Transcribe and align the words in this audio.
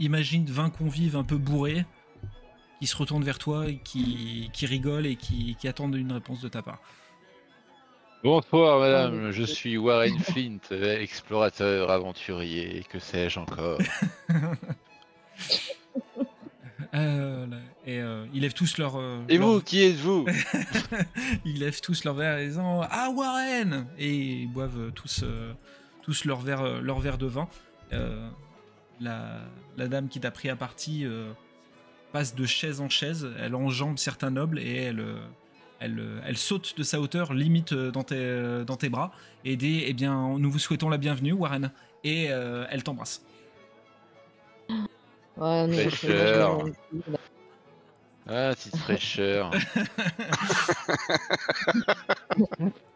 Imagine 0.00 0.44
20 0.46 0.70
convives 0.70 1.16
un 1.16 1.24
peu 1.24 1.36
bourrés 1.36 1.84
qui 2.80 2.86
se 2.86 2.96
retournent 2.96 3.24
vers 3.24 3.38
toi 3.38 3.68
et 3.68 3.76
qui, 3.78 4.50
qui 4.52 4.66
rigolent 4.66 5.06
et 5.06 5.16
qui, 5.16 5.56
qui 5.58 5.68
attendent 5.68 5.94
une 5.96 6.12
réponse 6.12 6.40
de 6.40 6.48
ta 6.48 6.62
part. 6.62 6.80
Bonsoir 8.22 8.80
madame, 8.80 9.30
je 9.32 9.42
suis 9.44 9.76
Warren 9.76 10.18
Flint, 10.18 10.58
explorateur, 10.70 11.90
aventurier, 11.90 12.84
que 12.88 12.98
sais-je 12.98 13.38
encore? 13.38 13.78
Euh, 16.92 17.46
et 17.86 17.98
euh, 17.98 18.24
ils 18.32 18.42
lèvent 18.42 18.54
tous 18.54 18.78
leur. 18.78 18.94
euh, 18.96 19.20
Et 19.28 19.36
leur- 19.36 19.48
vous, 19.48 19.60
qui 19.60 19.82
êtes-vous? 19.82 20.26
Ils 21.44 21.58
lèvent 21.58 21.80
tous 21.80 22.04
leur 22.04 22.14
verre 22.14 22.38
et 22.38 22.46
disant 22.46 22.82
Ah 22.88 23.10
Warren 23.10 23.88
Et 23.98 24.14
ils 24.42 24.46
boivent 24.46 24.78
euh, 24.78 24.90
tous, 24.92 25.22
euh, 25.24 25.52
tous 26.02 26.24
leur, 26.24 26.38
verre, 26.40 26.60
euh, 26.60 26.80
leur 26.80 27.00
verre 27.00 27.18
de 27.18 27.26
vin. 27.26 27.48
La, 29.00 29.40
la 29.76 29.88
dame 29.88 30.08
qui 30.08 30.20
t'a 30.20 30.30
pris 30.30 30.48
à 30.48 30.56
partie 30.56 31.04
euh, 31.04 31.32
passe 32.12 32.34
de 32.34 32.46
chaise 32.46 32.80
en 32.80 32.88
chaise, 32.88 33.28
elle 33.40 33.54
enjambe 33.54 33.98
certains 33.98 34.30
nobles 34.30 34.58
et 34.60 34.76
elle, 34.76 35.00
euh, 35.00 35.16
elle, 35.80 35.98
euh, 35.98 36.20
elle 36.24 36.36
saute 36.36 36.74
de 36.78 36.82
sa 36.84 37.00
hauteur, 37.00 37.34
limite 37.34 37.74
dans 37.74 38.04
tes, 38.04 38.14
euh, 38.16 38.64
dans 38.64 38.76
tes 38.76 38.88
bras, 38.88 39.10
et 39.44 39.56
dit 39.56 39.82
Eh 39.86 39.92
bien, 39.94 40.38
nous 40.38 40.50
vous 40.50 40.58
souhaitons 40.60 40.88
la 40.88 40.98
bienvenue, 40.98 41.32
Warren. 41.32 41.70
Et 42.04 42.28
euh, 42.30 42.66
elle 42.70 42.82
t'embrasse. 42.84 43.22
Ouais, 45.36 45.66
mais 45.66 45.88
Fraîcheur. 45.88 46.64
Ah, 48.28 48.52
petite 48.54 48.76
fraîcheur. 48.76 49.50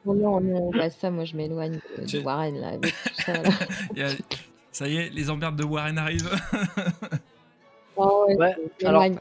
Non, 0.04 0.14
non, 0.14 0.40
non, 0.40 0.70
bah 0.70 0.88
ça, 0.90 1.10
moi 1.10 1.24
je 1.24 1.36
m'éloigne 1.36 1.80
de, 1.96 2.02
de 2.02 2.06
Tu- 2.06 2.18
Warren 2.20 2.58
là, 2.60 2.68
avec 2.68 2.92
tout 2.92 3.14
ça. 3.14 3.34
Là. 3.42 3.50
Il 3.94 3.98
y 3.98 4.02
a- 4.02 4.10
ça 4.72 4.88
y 4.88 4.96
est, 4.96 5.10
les 5.10 5.30
emmerdes 5.30 5.56
de 5.56 5.64
Warren 5.64 5.98
arrivent. 5.98 6.30
Oh, 7.96 8.26
ouais, 8.38 8.56
alors-. 8.84 9.04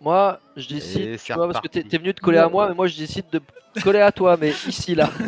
Moi, 0.00 0.40
je 0.56 0.68
décide, 0.68 1.16
tu 1.22 1.32
vois, 1.32 1.46
parce 1.48 1.60
que 1.60 1.68
t'es 1.68 1.96
venu 1.96 2.12
te 2.12 2.20
coller 2.20 2.38
à 2.38 2.48
moi, 2.48 2.68
mais 2.68 2.74
moi 2.74 2.88
je 2.88 2.98
décide 2.98 3.26
de 3.30 3.40
coller 3.84 4.00
à 4.00 4.10
toi, 4.10 4.36
mais 4.36 4.50
ici 4.66 4.96
là. 4.96 5.08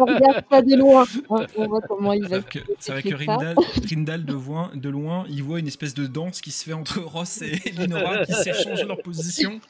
On 0.00 0.04
regarde 0.06 0.42
ça 0.50 0.62
de 0.62 0.74
loin. 0.74 1.04
On, 1.28 1.66
voit 1.66 1.82
comment 1.82 2.14
il 2.14 2.26
va 2.26 2.38
C'est 2.78 2.92
vrai 2.92 3.02
que. 3.02 3.14
Rindal, 3.14 3.54
Rindal 3.86 4.24
de, 4.24 4.32
loin, 4.32 4.70
de 4.72 4.88
loin, 4.88 5.26
il 5.28 5.42
voit 5.42 5.58
une 5.58 5.66
espèce 5.66 5.92
de 5.92 6.06
danse 6.06 6.40
qui 6.40 6.52
se 6.52 6.64
fait 6.64 6.72
entre 6.72 7.00
Ross 7.00 7.42
et 7.42 7.56
Linora 7.72 8.24
qui 8.24 8.32
s'échangent 8.32 8.86
leur 8.86 9.02
position. 9.02 9.60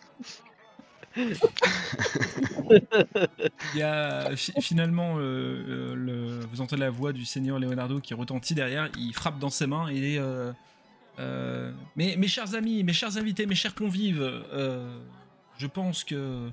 Il 1.16 1.36
y 3.78 3.82
a 3.82 4.34
fi- 4.36 4.52
finalement, 4.60 5.16
euh, 5.18 5.22
euh, 5.22 6.40
vous 6.50 6.60
entendez 6.60 6.80
la 6.80 6.90
voix 6.90 7.12
du 7.12 7.24
seigneur 7.24 7.58
Leonardo 7.58 8.00
qui 8.00 8.14
retentit 8.14 8.54
derrière. 8.54 8.88
Il 8.98 9.12
frappe 9.14 9.38
dans 9.38 9.50
ses 9.50 9.66
mains 9.66 9.88
et 9.88 10.18
euh, 10.18 10.52
euh, 11.18 11.72
mes, 11.96 12.16
mes 12.16 12.28
chers 12.28 12.54
amis, 12.54 12.82
mes 12.84 12.92
chers 12.92 13.16
invités, 13.18 13.46
mes 13.46 13.54
chers 13.54 13.74
convives, 13.74 14.28
je 15.58 15.66
pense 15.66 16.04
que 16.04 16.50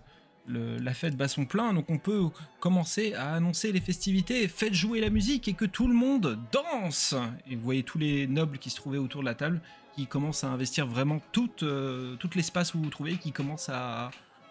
la 0.47 0.93
fête 0.93 1.15
bat 1.15 1.27
son 1.27 1.45
plein, 1.45 1.73
donc 1.73 1.85
on 1.89 1.99
peut 1.99 2.23
commencer 2.59 3.13
à 3.13 3.33
annoncer 3.35 3.71
les 3.71 3.81
festivités. 3.81 4.47
Faites 4.47 4.73
jouer 4.73 4.99
la 4.99 5.09
musique 5.11 5.47
et 5.47 5.53
que 5.53 5.65
tout 5.65 5.87
le 5.87 5.93
monde 5.93 6.39
danse. 6.51 7.13
Et 7.49 7.55
vous 7.55 7.61
voyez 7.61 7.83
tous 7.83 7.99
les 7.99 8.25
nobles 8.27 8.57
qui 8.57 8.69
se 8.71 8.75
trouvaient 8.75 8.97
autour 8.97 9.21
de 9.21 9.25
la 9.27 9.35
table 9.35 9.61
qui 9.95 10.07
commencent 10.07 10.43
à 10.43 10.47
investir 10.49 10.87
vraiment 10.87 11.21
tout, 11.31 11.47
tout 11.49 12.29
l'espace 12.35 12.73
où 12.73 12.79
vous 12.79 12.85
vous 12.85 12.89
trouvez, 12.89 13.17
qui 13.17 13.31
commencent 13.31 13.69
à, 13.69 14.09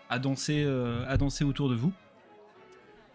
à 0.09 0.19
danser, 0.19 0.65
euh, 0.67 1.05
à 1.09 1.17
danser 1.17 1.45
autour 1.45 1.69
de 1.69 1.75
vous. 1.75 1.93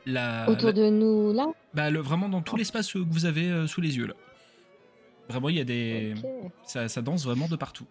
La, 0.05 0.49
Autour 0.49 0.67
la- 0.67 0.73
de 0.73 0.89
nous 0.89 1.31
là 1.33 1.47
bah, 1.73 1.89
le- 1.89 2.01
vraiment 2.01 2.27
dans 2.27 2.41
tout 2.41 2.57
l'espace 2.57 2.91
que 2.91 2.97
vous 2.99 3.25
avez 3.25 3.49
euh, 3.49 3.67
sous 3.67 3.79
les 3.81 3.95
yeux 3.97 4.07
là. 4.07 4.13
Vraiment, 5.29 5.47
il 5.47 5.55
y 5.55 5.61
a 5.61 5.63
des, 5.63 6.13
ça, 6.65 6.89
ça 6.89 7.01
danse 7.01 7.23
vraiment 7.25 7.47
de 7.47 7.55
partout. 7.55 7.85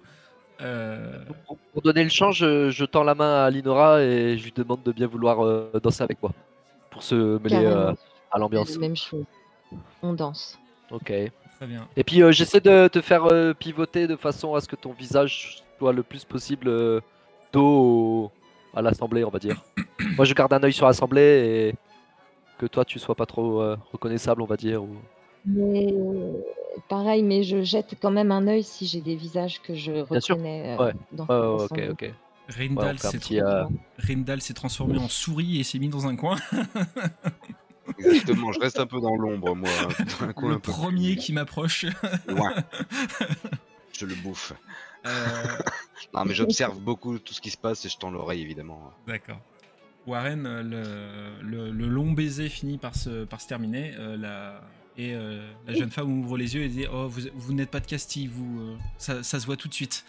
Euh, 0.61 1.25
Pour- 1.47 1.57
Pour 1.73 1.81
donner 1.83 2.05
le 2.05 2.11
champ, 2.11 2.31
je, 2.31 2.69
je 2.71 2.85
tends 2.85 3.03
la 3.05 3.15
main 3.15 3.45
à 3.47 3.51
Linora 3.51 4.03
et 4.03 4.37
je 4.37 4.45
lui 4.45 4.53
demande 4.55 4.83
de 4.83 4.93
bien 4.93 5.07
vouloir 5.07 5.43
euh, 5.43 5.71
danser 5.83 6.03
avec 6.05 6.23
moi. 6.23 6.33
Pour 6.91 7.03
se 7.03 7.39
mêler 7.43 7.65
euh, 7.65 7.95
à 8.31 8.39
l'ambiance. 8.39 8.75
la 8.75 8.79
même 8.81 8.95
chose. 8.97 9.25
On 10.03 10.13
danse. 10.13 10.59
Ok. 10.91 11.07
très 11.07 11.67
bien. 11.67 11.89
Et 11.97 12.05
puis 12.05 12.23
euh, 12.23 12.31
j'essaie 12.33 12.61
de 12.61 12.87
te 12.89 13.01
faire 13.01 13.25
euh, 13.33 13.55
pivoter 13.55 14.07
de 14.07 14.17
façon 14.17 14.55
à 14.55 14.61
ce 14.61 14.69
que 14.69 14.77
ton 14.77 14.93
visage 14.93 15.63
soit 15.79 15.95
le 15.95 16.03
plus 16.03 16.27
possible 16.27 16.69
euh, 16.69 17.01
dos 17.55 17.65
au- 17.65 18.33
à 18.75 18.83
l'assemblée, 18.83 19.25
on 19.25 19.31
va 19.31 19.39
dire. 19.39 19.63
Moi 20.17 20.25
je 20.25 20.35
garde 20.35 20.53
un 20.53 20.63
œil 20.63 20.73
sur 20.73 20.87
l'assemblée 20.87 21.21
et 21.71 21.75
que 22.59 22.67
toi 22.67 22.85
tu 22.85 22.99
sois 22.99 23.15
pas 23.15 23.27
trop 23.27 23.61
euh, 23.63 23.77
reconnaissable, 23.93 24.43
on 24.43 24.47
va 24.47 24.57
dire. 24.57 24.83
ou- 24.83 24.97
Mais 25.47 25.87
euh, 25.93 26.33
pareil, 26.89 27.23
mais 27.23 27.43
je 27.43 27.63
jette 27.63 27.95
quand 28.01 28.11
même 28.11 28.31
un 28.33 28.47
œil 28.47 28.63
si 28.63 28.87
j'ai 28.87 29.01
des 29.01 29.17
visages 29.17 29.61
que 29.63 29.75
je 29.75 29.93
Bien 30.11 30.21
sûr. 30.21 30.37
reconnais 30.37 30.77
euh, 30.79 30.85
Ouais. 30.87 30.93
dans 31.13 31.27
Ouais, 31.27 31.57
ouais, 31.57 31.65
ok, 31.71 31.83
ok. 31.93 32.03
Ouais, 32.03 32.15
Rindal 32.49 32.99
s'est 32.99 34.53
euh, 34.53 34.55
transformé 34.55 34.99
en 34.99 35.09
souris 35.09 35.61
et 35.61 35.65
s'est 35.65 35.79
mis 35.79 35.89
dans 35.89 36.07
un 36.07 36.17
coin. 36.17 36.37
Exactement, 37.99 38.53
je 38.53 38.61
reste 38.61 38.79
un 38.81 38.87
peu 38.87 39.01
dans 39.01 39.15
l'ombre, 39.15 39.55
moi. 39.55 39.69
dans 40.21 40.25
un 40.27 40.33
coin 40.33 40.49
le 40.51 40.55
un 40.57 40.59
peu 40.61 40.73
premier 40.73 41.13
plus 41.15 41.17
qui 41.23 41.33
m'approche. 41.33 41.87
loin. 42.27 42.53
Je 43.93 44.07
le 44.07 44.15
bouffe. 44.17 44.53
Euh, 45.07 45.11
Non, 46.15 46.25
mais 46.25 46.35
j'observe 46.35 46.79
beaucoup 46.81 47.19
tout 47.19 47.33
ce 47.35 47.41
qui 47.41 47.51
se 47.51 47.57
passe 47.57 47.85
et 47.85 47.89
je 47.89 47.97
tends 47.97 48.11
l'oreille, 48.11 48.43
évidemment. 48.43 48.93
D'accord. 49.07 49.41
Warren, 50.07 50.47
euh, 50.47 50.63
le, 51.43 51.43
le- 51.49 51.71
le 51.71 51.87
long 51.87 52.11
baiser 52.13 52.49
finit 52.49 52.77
par 52.79 52.95
se, 52.97 53.25
par 53.25 53.41
se 53.41 53.47
terminer. 53.49 53.95
euh, 53.99 54.17
la, 54.17 54.61
et 54.99 55.15
euh, 55.15 55.49
la 55.67 55.73
jeune 55.75 55.91
femme 55.91 56.21
ouvre 56.23 56.37
les 56.37 56.55
yeux 56.55 56.63
et 56.65 56.69
dit 56.69 56.87
Oh, 56.93 57.07
vous, 57.09 57.23
vous 57.35 57.53
n'êtes 57.55 57.71
pas 57.71 57.81
de 57.81 57.87
Castille, 57.87 58.27
vous. 58.27 58.61
euh, 58.61 58.77
ça, 58.99 59.23
ça 59.23 59.39
se 59.41 59.47
voit 59.47 59.57
tout 59.57 59.69
de 59.69 59.75
suite. 59.75 60.05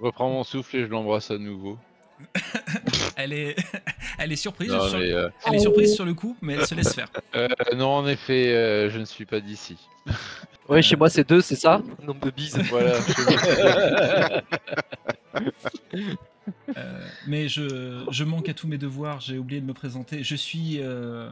Je 0.00 0.04
reprends 0.04 0.28
mon 0.28 0.44
souffle 0.44 0.76
et 0.76 0.82
je 0.82 0.86
l'embrasse 0.88 1.30
à 1.30 1.38
nouveau. 1.38 1.78
Elle 3.16 3.32
est, 3.32 3.56
elle 4.18 4.32
est 4.32 4.36
surprise. 4.36 4.70
Non, 4.72 4.88
sur, 4.88 4.98
mais, 4.98 5.10
euh, 5.12 5.28
elle 5.46 5.54
est 5.54 5.58
surprise 5.58 5.94
sur 5.94 6.04
le 6.04 6.12
coup, 6.14 6.36
mais 6.42 6.54
elle 6.54 6.66
se 6.66 6.74
laisse 6.74 6.94
faire. 6.94 7.08
euh, 7.34 7.48
non, 7.74 7.88
en 7.88 8.06
effet, 8.06 8.54
euh, 8.54 8.90
je 8.90 8.98
ne 8.98 9.04
suis 9.06 9.24
pas 9.26 9.40
d'ici. 9.40 9.76
Ouais, 10.68 10.82
chez 10.82 10.96
moi 10.96 11.08
c'est 11.08 11.28
deux, 11.28 11.40
c'est 11.40 11.56
ça 11.56 11.80
Nombre 12.02 12.20
de 12.20 12.30
bises. 12.30 12.58
Voilà. 12.70 12.98
Euh, 16.76 17.00
mais 17.26 17.48
je, 17.48 18.04
je 18.10 18.24
manque 18.24 18.48
à 18.48 18.54
tous 18.54 18.68
mes 18.68 18.78
devoirs, 18.78 19.20
j'ai 19.20 19.36
oublié 19.38 19.60
de 19.60 19.66
me 19.66 19.74
présenter. 19.74 20.22
Je 20.22 20.36
suis, 20.36 20.80
euh, 20.80 21.28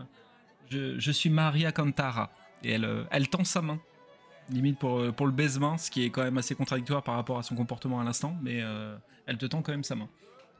je, 0.71 0.99
je 0.99 1.11
suis 1.13 1.31
Maria 1.31 1.71
Cantara. 1.73 2.31
Et 2.65 2.73
elle, 2.73 2.85
euh, 2.85 3.05
elle 3.11 3.29
tend 3.29 3.45
sa 3.45 3.63
main, 3.63 3.79
limite 4.51 4.79
pour, 4.79 5.13
pour 5.15 5.27
le 5.27 5.33
baise-main, 5.33 5.79
ce 5.79 5.91
qui 5.91 6.05
est 6.05 6.11
quand 6.11 6.25
même 6.25 6.39
assez 6.39 6.55
contradictoire 6.55 7.03
par 7.03 7.15
rapport 7.15 7.39
à 7.39 7.43
son 7.43 7.55
comportement 7.55 8.01
à 8.01 8.05
l'instant, 8.05 8.37
mais 8.43 8.61
euh, 8.63 8.97
elle 9.27 9.39
te 9.39 9.47
tend 9.47 9.63
quand 9.63 9.73
même 9.73 9.85
sa 9.85 9.95
main. 9.95 10.09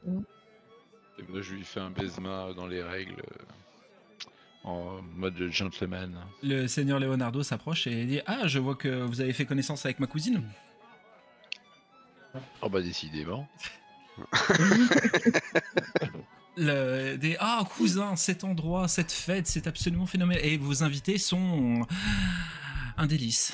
Et 0.07 1.23
moi, 1.29 1.41
je 1.41 1.53
lui 1.53 1.63
fais 1.63 1.79
un 1.81 1.89
baisement 1.91 2.53
dans 2.53 2.67
les 2.67 2.81
règles, 2.83 3.21
en 4.65 5.01
mode 5.15 5.49
gentleman. 5.51 6.17
Le 6.43 6.67
seigneur 6.67 6.99
Leonardo 6.99 7.43
s'approche 7.43 7.87
et 7.87 8.05
dit 8.05 8.19
Ah, 8.25 8.47
je 8.47 8.59
vois 8.59 8.75
que 8.75 9.03
vous 9.03 9.21
avez 9.21 9.31
fait 9.31 9.45
connaissance 9.45 9.85
avec 9.85 9.99
ma 9.99 10.07
cousine. 10.07 10.43
Oh 12.61 12.69
bah 12.69 12.81
décidément. 12.81 13.47
Le, 16.57 17.17
des 17.17 17.35
Ah, 17.39 17.63
cousin, 17.77 18.15
cet 18.15 18.43
endroit, 18.45 18.87
cette 18.87 19.11
fête, 19.11 19.45
c'est 19.45 19.67
absolument 19.67 20.05
phénoménal. 20.05 20.43
Et 20.45 20.57
vos 20.57 20.83
invités 20.83 21.17
sont 21.17 21.85
un 22.97 23.05
délice. 23.07 23.53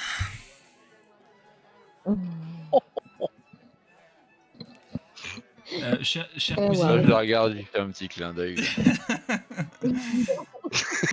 Euh, 5.73 5.97
cher, 6.01 6.27
cher 6.37 6.59
Euh, 6.59 6.67
cousin, 6.67 6.95
ouais. 6.97 7.03
je 7.03 7.07
la 7.09 7.17
regarde, 7.19 7.55
je 7.57 7.63
fais 7.63 7.79
un 7.79 7.89
petit 7.89 8.07
clin 8.07 8.33
d'œil. 8.33 8.55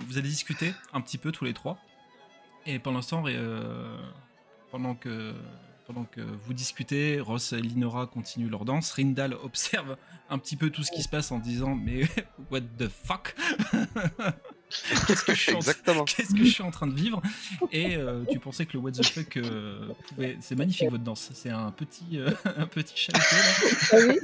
vous 0.07 0.17
allez 0.17 0.27
discuter 0.29 0.73
un 0.93 1.01
petit 1.01 1.17
peu 1.17 1.31
tous 1.31 1.45
les 1.45 1.53
trois. 1.53 1.77
Et 2.65 2.79
pendant 2.79 3.01
ce 3.01 3.09
temps, 3.11 3.23
euh, 3.27 3.97
pendant, 4.71 4.95
que, 4.95 5.33
pendant 5.87 6.03
que 6.03 6.21
vous 6.21 6.53
discutez, 6.53 7.19
Ross 7.19 7.53
et 7.53 7.61
Linora 7.61 8.07
continuent 8.07 8.49
leur 8.49 8.65
danse. 8.65 8.91
Rindal 8.91 9.33
observe 9.33 9.97
un 10.29 10.37
petit 10.37 10.55
peu 10.55 10.69
tout 10.69 10.83
ce 10.83 10.91
qui 10.91 11.01
se 11.03 11.09
passe 11.09 11.31
en 11.31 11.39
disant 11.39 11.75
Mais 11.75 12.01
what 12.51 12.61
the 12.77 12.87
fuck? 12.89 13.35
Qu'est-ce 15.07 15.23
que 15.23 15.33
je 15.33 15.39
suis 15.39 15.53
en 15.53 15.57
Exactement. 15.57 16.05
Qu'est-ce 16.05 16.33
que 16.33 16.43
je 16.43 16.49
suis 16.49 16.63
en 16.63 16.71
train 16.71 16.87
de 16.87 16.93
vivre 16.93 17.21
Et 17.71 17.95
euh, 17.95 18.23
tu 18.29 18.39
pensais 18.39 18.65
que 18.65 18.73
le 18.73 18.79
what 18.79 18.91
the 18.91 19.05
fuck 19.05 19.37
euh, 19.37 19.89
pouvait. 20.07 20.37
C'est 20.41 20.55
magnifique 20.55 20.89
votre 20.89 21.03
danse. 21.03 21.31
C'est 21.33 21.49
un 21.49 21.71
petit, 21.71 22.19
euh, 22.19 22.31
un 22.57 22.67
petit 22.67 23.07
là. 23.11 23.19
Ah 23.91 23.95
oui 24.07 24.19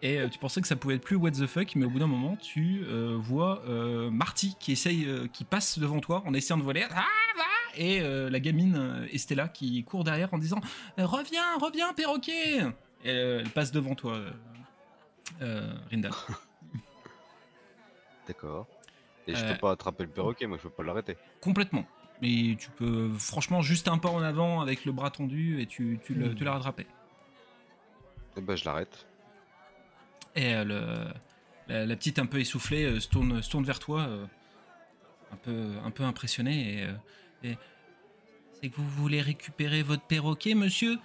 Et 0.00 0.18
euh, 0.18 0.28
tu 0.28 0.38
pensais 0.38 0.60
que 0.60 0.68
ça 0.68 0.76
pouvait 0.76 0.94
être 0.94 1.02
plus 1.04 1.16
what 1.16 1.32
the 1.32 1.46
fuck, 1.46 1.74
mais 1.76 1.84
au 1.84 1.90
bout 1.90 1.98
d'un 1.98 2.06
moment, 2.06 2.36
tu 2.36 2.84
euh, 2.88 3.16
vois 3.20 3.62
euh, 3.68 4.10
Marty 4.10 4.56
qui 4.58 4.72
essaye, 4.72 5.04
euh, 5.04 5.26
qui 5.32 5.44
passe 5.44 5.78
devant 5.78 6.00
toi 6.00 6.22
en 6.26 6.32
essayant 6.34 6.56
de 6.56 6.62
voler. 6.62 6.86
Ah, 6.90 7.04
va 7.36 7.44
et 7.78 8.00
euh, 8.00 8.28
la 8.28 8.40
gamine 8.40 9.06
Estella 9.12 9.48
qui 9.48 9.82
court 9.84 10.04
derrière 10.04 10.32
en 10.34 10.38
disant 10.38 10.60
Reviens, 10.98 11.56
reviens, 11.60 11.92
perroquet 11.92 12.58
Et 13.04 13.10
euh, 13.10 13.40
elle 13.40 13.50
passe 13.50 13.70
devant 13.70 13.94
toi, 13.94 14.14
euh, 14.14 14.30
euh, 15.42 15.74
Rindal. 15.90 16.12
D'accord. 18.26 18.66
Et 19.28 19.34
je 19.34 19.44
Euh. 19.44 19.52
peux 19.52 19.58
pas 19.58 19.70
attraper 19.72 20.02
le 20.04 20.10
perroquet, 20.10 20.46
moi 20.46 20.56
je 20.58 20.62
peux 20.64 20.70
pas 20.70 20.82
l'arrêter. 20.82 21.16
Complètement. 21.40 21.86
Et 22.22 22.56
tu 22.58 22.70
peux, 22.70 23.12
franchement, 23.16 23.62
juste 23.62 23.86
un 23.86 23.98
pas 23.98 24.08
en 24.08 24.22
avant 24.22 24.60
avec 24.60 24.84
le 24.84 24.90
bras 24.90 25.10
tendu 25.10 25.60
et 25.60 25.66
tu, 25.66 26.00
tu, 26.04 26.14
le- 26.14 26.30
Hmm. 26.30 26.34
tu 26.34 26.42
l'as 26.44 26.52
rattrapé. 26.54 26.86
Et 28.36 28.40
bah 28.40 28.56
je 28.56 28.64
l'arrête. 28.64 29.06
Et 30.34 30.54
euh, 30.54 30.64
le- 30.64 31.12
la, 31.68 31.86
la 31.86 31.96
petite 31.96 32.18
un 32.18 32.26
peu 32.26 32.40
essoufflée 32.40 32.84
euh, 32.84 32.98
se, 33.00 33.08
tourne, 33.08 33.40
se 33.42 33.50
tourne 33.50 33.64
vers 33.64 33.78
toi, 33.78 34.08
un, 35.30 35.36
peu, 35.36 35.74
un 35.84 35.90
peu 35.90 36.02
impressionnée. 36.04 36.88
Et, 37.42 37.50
et- 37.50 37.58
c'est 38.60 38.70
que 38.70 38.76
vous 38.76 38.88
voulez 38.88 39.20
récupérer 39.20 39.82
votre 39.84 40.02
perroquet, 40.02 40.54
monsieur? 40.54 40.98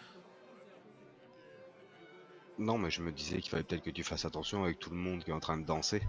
Non, 2.57 2.77
mais 2.77 2.89
je 2.89 3.01
me 3.01 3.11
disais 3.11 3.39
qu'il 3.41 3.49
fallait 3.49 3.63
peut-être 3.63 3.83
que 3.83 3.89
tu 3.91 4.03
fasses 4.03 4.25
attention 4.25 4.63
avec 4.63 4.79
tout 4.79 4.89
le 4.91 4.95
monde 4.95 5.23
qui 5.23 5.29
est 5.31 5.33
en 5.33 5.39
train 5.39 5.57
de 5.57 5.65
danser. 5.65 6.01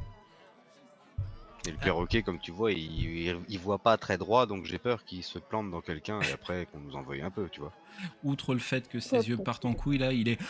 Et 1.66 1.70
le 1.70 1.78
perroquet, 1.78 2.22
comme 2.22 2.38
tu 2.38 2.50
vois, 2.50 2.72
il, 2.72 2.78
il, 3.26 3.37
il 3.49 3.58
voit 3.58 3.78
pas 3.78 3.96
très 3.96 4.19
droit, 4.19 4.44
donc 4.46 4.66
j'ai 4.66 4.78
peur 4.78 5.05
qu'il 5.05 5.22
se 5.22 5.38
plante 5.38 5.70
dans 5.70 5.81
quelqu'un 5.81 6.20
et 6.20 6.31
après 6.32 6.66
qu'on 6.70 6.78
nous 6.78 6.94
envoie 6.94 7.16
un 7.22 7.31
peu, 7.31 7.49
tu 7.50 7.61
vois. 7.61 7.72
Outre 8.22 8.52
le 8.52 8.61
fait 8.61 8.87
que 8.88 9.00
ses 9.00 9.16
Hop, 9.16 9.26
yeux 9.26 9.37
partent 9.38 9.64
en 9.64 9.72
couille, 9.72 9.99
là, 9.99 10.12
il 10.12 10.28
est. 10.28 10.38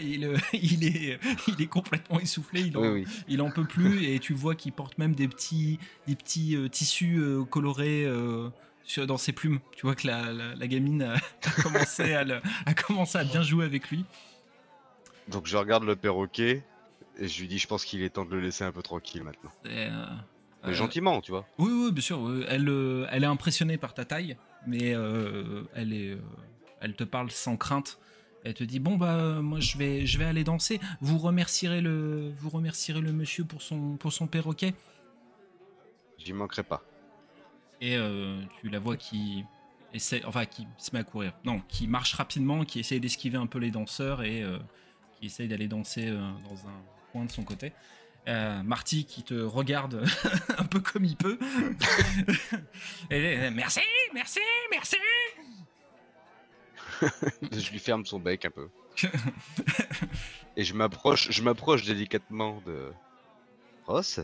Il, 0.00 0.24
euh, 0.24 0.36
il 0.54 0.86
est, 0.86 1.20
il 1.48 1.60
est 1.60 1.66
complètement 1.66 2.18
essoufflé, 2.18 2.62
il 2.62 2.76
en, 2.78 2.80
Oui, 2.80 2.88
oui. 2.88 3.06
il 3.28 3.42
en 3.42 3.50
peut 3.50 3.66
plus 3.66 4.02
et 4.06 4.18
tu 4.18 4.32
vois 4.32 4.54
qu'il 4.54 4.72
porte 4.72 4.96
même 4.96 5.14
des 5.14 5.28
petits, 5.28 5.78
des 6.06 6.16
petits 6.16 6.56
euh, 6.56 6.68
tissus 6.70 7.18
euh, 7.18 7.44
colorés 7.44 8.04
euh, 8.06 8.48
sur, 8.84 9.06
dans 9.06 9.18
ses 9.18 9.32
plumes. 9.32 9.60
Tu 9.76 9.82
vois 9.82 9.94
que 9.94 10.06
la, 10.06 10.32
la- 10.32 10.54
la 10.54 10.66
gamine 10.68 11.02
a, 11.02 11.14
a 11.44 11.62
commencé 11.62 12.14
à, 12.14 12.24
le- 12.24 12.40
a 12.64 12.72
commencé 12.72 13.18
à 13.18 13.24
bien 13.24 13.42
jouer 13.42 13.66
avec 13.66 13.90
lui. 13.90 14.06
Donc 15.28 15.46
je 15.46 15.58
regarde 15.58 15.84
le 15.84 15.96
perroquet 15.96 16.64
et 17.18 17.28
je 17.28 17.40
lui 17.40 17.48
dis, 17.48 17.58
je 17.58 17.66
pense 17.66 17.84
qu'il 17.84 18.02
est 18.02 18.10
temps 18.10 18.24
de 18.24 18.30
le 18.30 18.40
laisser 18.40 18.64
un 18.64 18.72
peu 18.72 18.82
tranquille 18.82 19.22
maintenant. 19.22 19.50
Et, 19.64 19.86
euh, 19.86 20.06
Mais 20.64 20.70
euh, 20.70 20.74
gentiment, 20.74 21.20
tu 21.20 21.32
vois. 21.32 21.46
Oui, 21.58 21.70
oui, 21.72 21.92
bien 21.92 22.02
sûr. 22.02 22.18
Elle, 22.48 22.68
euh, 22.68 23.06
elle 23.10 23.24
est 23.24 23.28
impressionnée 23.28 23.78
par 23.78 23.94
ta 23.94 24.04
taille, 24.04 24.36
mais 24.66 24.94
elle, 25.74 25.92
est, 25.92 26.18
elle 26.80 26.94
te 26.94 27.04
parle 27.04 27.30
sans 27.30 27.56
crainte. 27.56 27.98
Elle 28.44 28.54
te 28.54 28.64
dit 28.64 28.78
bon 28.78 28.96
bah 28.96 29.40
moi 29.42 29.58
je 29.58 29.76
vais, 29.76 30.06
je 30.06 30.16
vais 30.16 30.24
aller 30.24 30.44
danser. 30.44 30.80
Vous 31.00 31.18
remercierez 31.18 31.80
le, 31.80 32.32
vous 32.38 32.50
remercierez 32.50 33.00
le 33.00 33.12
monsieur 33.12 33.44
pour 33.44 33.62
son, 33.62 33.96
pour 33.96 34.12
son 34.12 34.28
perroquet? 34.28 34.74
J'y 36.18 36.32
manquerai 36.32 36.62
pas. 36.62 36.82
Et 37.80 37.96
euh, 37.96 38.40
tu 38.60 38.68
la 38.68 38.78
vois 38.78 38.96
qui 38.96 39.44
essaie, 39.92 40.24
enfin 40.24 40.46
qui 40.46 40.66
se 40.78 40.90
met 40.92 41.00
à 41.00 41.04
courir. 41.04 41.32
Non, 41.44 41.60
qui 41.68 41.86
marche 41.86 42.14
rapidement, 42.14 42.64
qui 42.64 42.80
essaye 42.80 43.00
d'esquiver 43.00 43.38
un 43.38 43.46
peu 43.46 43.58
les 43.58 43.70
danseurs 43.70 44.22
et 44.22 44.42
euh, 44.42 44.58
qui 45.18 45.26
essaye 45.26 45.48
d'aller 45.48 45.68
danser 45.68 46.08
euh, 46.08 46.18
dans 46.48 46.68
un 46.68 46.80
coin 47.12 47.24
de 47.24 47.30
son 47.30 47.44
côté. 47.44 47.72
Euh, 48.26 48.62
Marty 48.62 49.06
qui 49.06 49.22
te 49.22 49.34
regarde 49.34 50.04
un 50.58 50.64
peu 50.64 50.80
comme 50.80 51.04
il 51.04 51.16
peut. 51.16 51.38
et, 53.10 53.50
merci, 53.50 53.80
merci, 54.12 54.40
merci. 54.70 54.96
je 57.52 57.70
lui 57.70 57.78
ferme 57.78 58.04
son 58.04 58.18
bec 58.18 58.44
un 58.44 58.50
peu. 58.50 58.68
Et 60.56 60.64
je 60.64 60.74
m'approche, 60.74 61.30
je 61.30 61.42
m'approche 61.42 61.84
délicatement 61.84 62.60
de 62.66 62.92
Ross. 63.86 64.20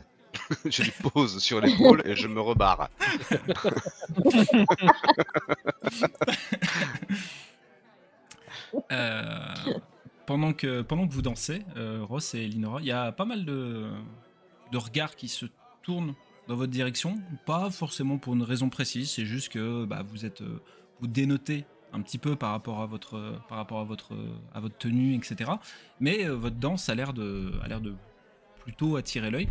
je 0.64 0.82
lui 0.82 0.90
pose 0.90 1.38
sur 1.42 1.60
l'épaule 1.60 2.02
et 2.04 2.16
je 2.16 2.26
me 2.26 2.40
rebarre. 2.40 2.90
Euh, 8.90 9.54
pendant, 10.26 10.52
que, 10.52 10.84
vous 11.10 11.22
dansez, 11.22 11.62
euh, 11.76 12.04
Ross 12.04 12.34
et 12.34 12.46
Linora, 12.46 12.80
il 12.80 12.86
y 12.86 12.92
a 12.92 13.12
pas 13.12 13.24
mal 13.24 13.44
de, 13.44 13.88
regards 14.72 15.16
qui 15.16 15.28
se 15.28 15.46
tournent 15.82 16.14
dans 16.48 16.56
votre 16.56 16.72
direction. 16.72 17.18
Pas 17.46 17.70
forcément 17.70 18.18
pour 18.18 18.34
une 18.34 18.42
raison 18.42 18.68
précise, 18.68 19.10
c'est 19.10 19.24
juste 19.24 19.50
que 19.50 19.84
bah, 19.84 20.02
vous 20.06 20.24
êtes 20.24 20.40
euh, 20.40 20.60
vous 21.00 21.06
dénotez 21.06 21.64
un 21.92 22.00
petit 22.00 22.18
peu 22.18 22.34
par 22.34 22.50
rapport 22.50 22.80
à 22.80 22.86
votre, 22.86 23.38
à 23.50 23.62
votre, 23.84 24.16
à 24.52 24.60
votre 24.60 24.76
tenue, 24.76 25.14
etc. 25.14 25.52
Mais 26.00 26.24
euh, 26.24 26.34
votre 26.34 26.56
danse 26.56 26.88
a 26.88 26.94
l'air 26.94 27.12
de, 27.12 27.52
de 27.80 27.94
plutôt 28.60 28.96
attirer 28.96 29.30
l'œil. 29.30 29.48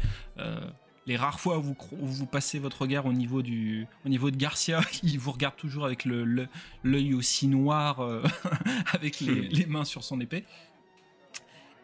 Les 1.06 1.18
rares 1.18 1.40
fois 1.40 1.58
où 1.58 1.62
vous, 1.62 1.74
cro- 1.74 1.98
où 2.00 2.08
vous 2.08 2.26
passez 2.26 2.60
votre 2.60 2.82
regard 2.84 3.06
au 3.06 3.14
niveau, 3.14 3.42
du, 3.42 3.86
au 4.06 4.10
niveau 4.10 4.32
de 4.32 4.38
Garcia, 4.38 4.80
il 5.04 5.20
vous 5.20 5.32
regarde 5.32 5.56
toujours 5.56 5.86
avec 5.86 6.06
le- 6.06 6.24
le- 6.24 6.48
l'œil 6.84 7.14
aussi 7.14 7.48
noir, 7.48 8.00
euh, 8.02 8.24
avec 8.94 9.20
les, 9.20 9.42
les 9.50 9.66
mains 9.66 9.86
sur 9.86 10.04
son 10.04 10.20
épée. 10.22 10.46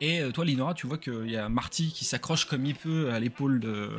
Et 0.01 0.21
euh, 0.21 0.31
toi, 0.31 0.45
Linora, 0.45 0.73
tu 0.73 0.87
vois 0.87 0.97
qu'il 0.97 1.29
y 1.29 1.35
a 1.35 1.49
Marty 1.49 1.91
qui 1.91 2.05
s'accroche 2.05 2.45
comme 2.45 2.65
il 2.65 2.75
peut 2.75 3.11
à 3.11 3.19
l'épaule 3.19 3.59
de, 3.59 3.89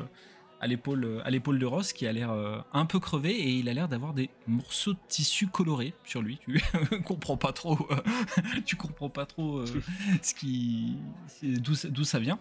à 0.63 0.67
l'épaule, 0.67 1.21
à 1.27 1.31
l'épaule 1.31 1.59
de 1.59 1.67
Ross, 1.67 1.93
qui 1.93 2.07
a 2.07 2.13
l'air 2.13 2.31
euh, 2.31 2.59
un 2.73 2.87
peu 2.87 2.99
crevé 2.99 3.33
et 3.33 3.51
il 3.51 3.69
a 3.69 3.75
l'air 3.75 3.89
d'avoir 3.89 4.15
des 4.15 4.31
morceaux 4.47 4.95
de 4.95 4.99
tissu 5.09 5.47
colorés 5.49 5.93
sur 6.05 6.23
lui. 6.23 6.39
Tu 6.47 6.63
comprends 7.05 7.37
pas 7.37 7.53
trop, 7.53 7.87
tu 8.65 8.77
comprends 8.77 9.11
pas 9.11 9.27
trop 9.27 9.59
euh, 9.59 9.67
ce 10.23 10.33
qui, 10.33 10.97
d'où 11.43 12.05
ça 12.05 12.19
vient. 12.19 12.39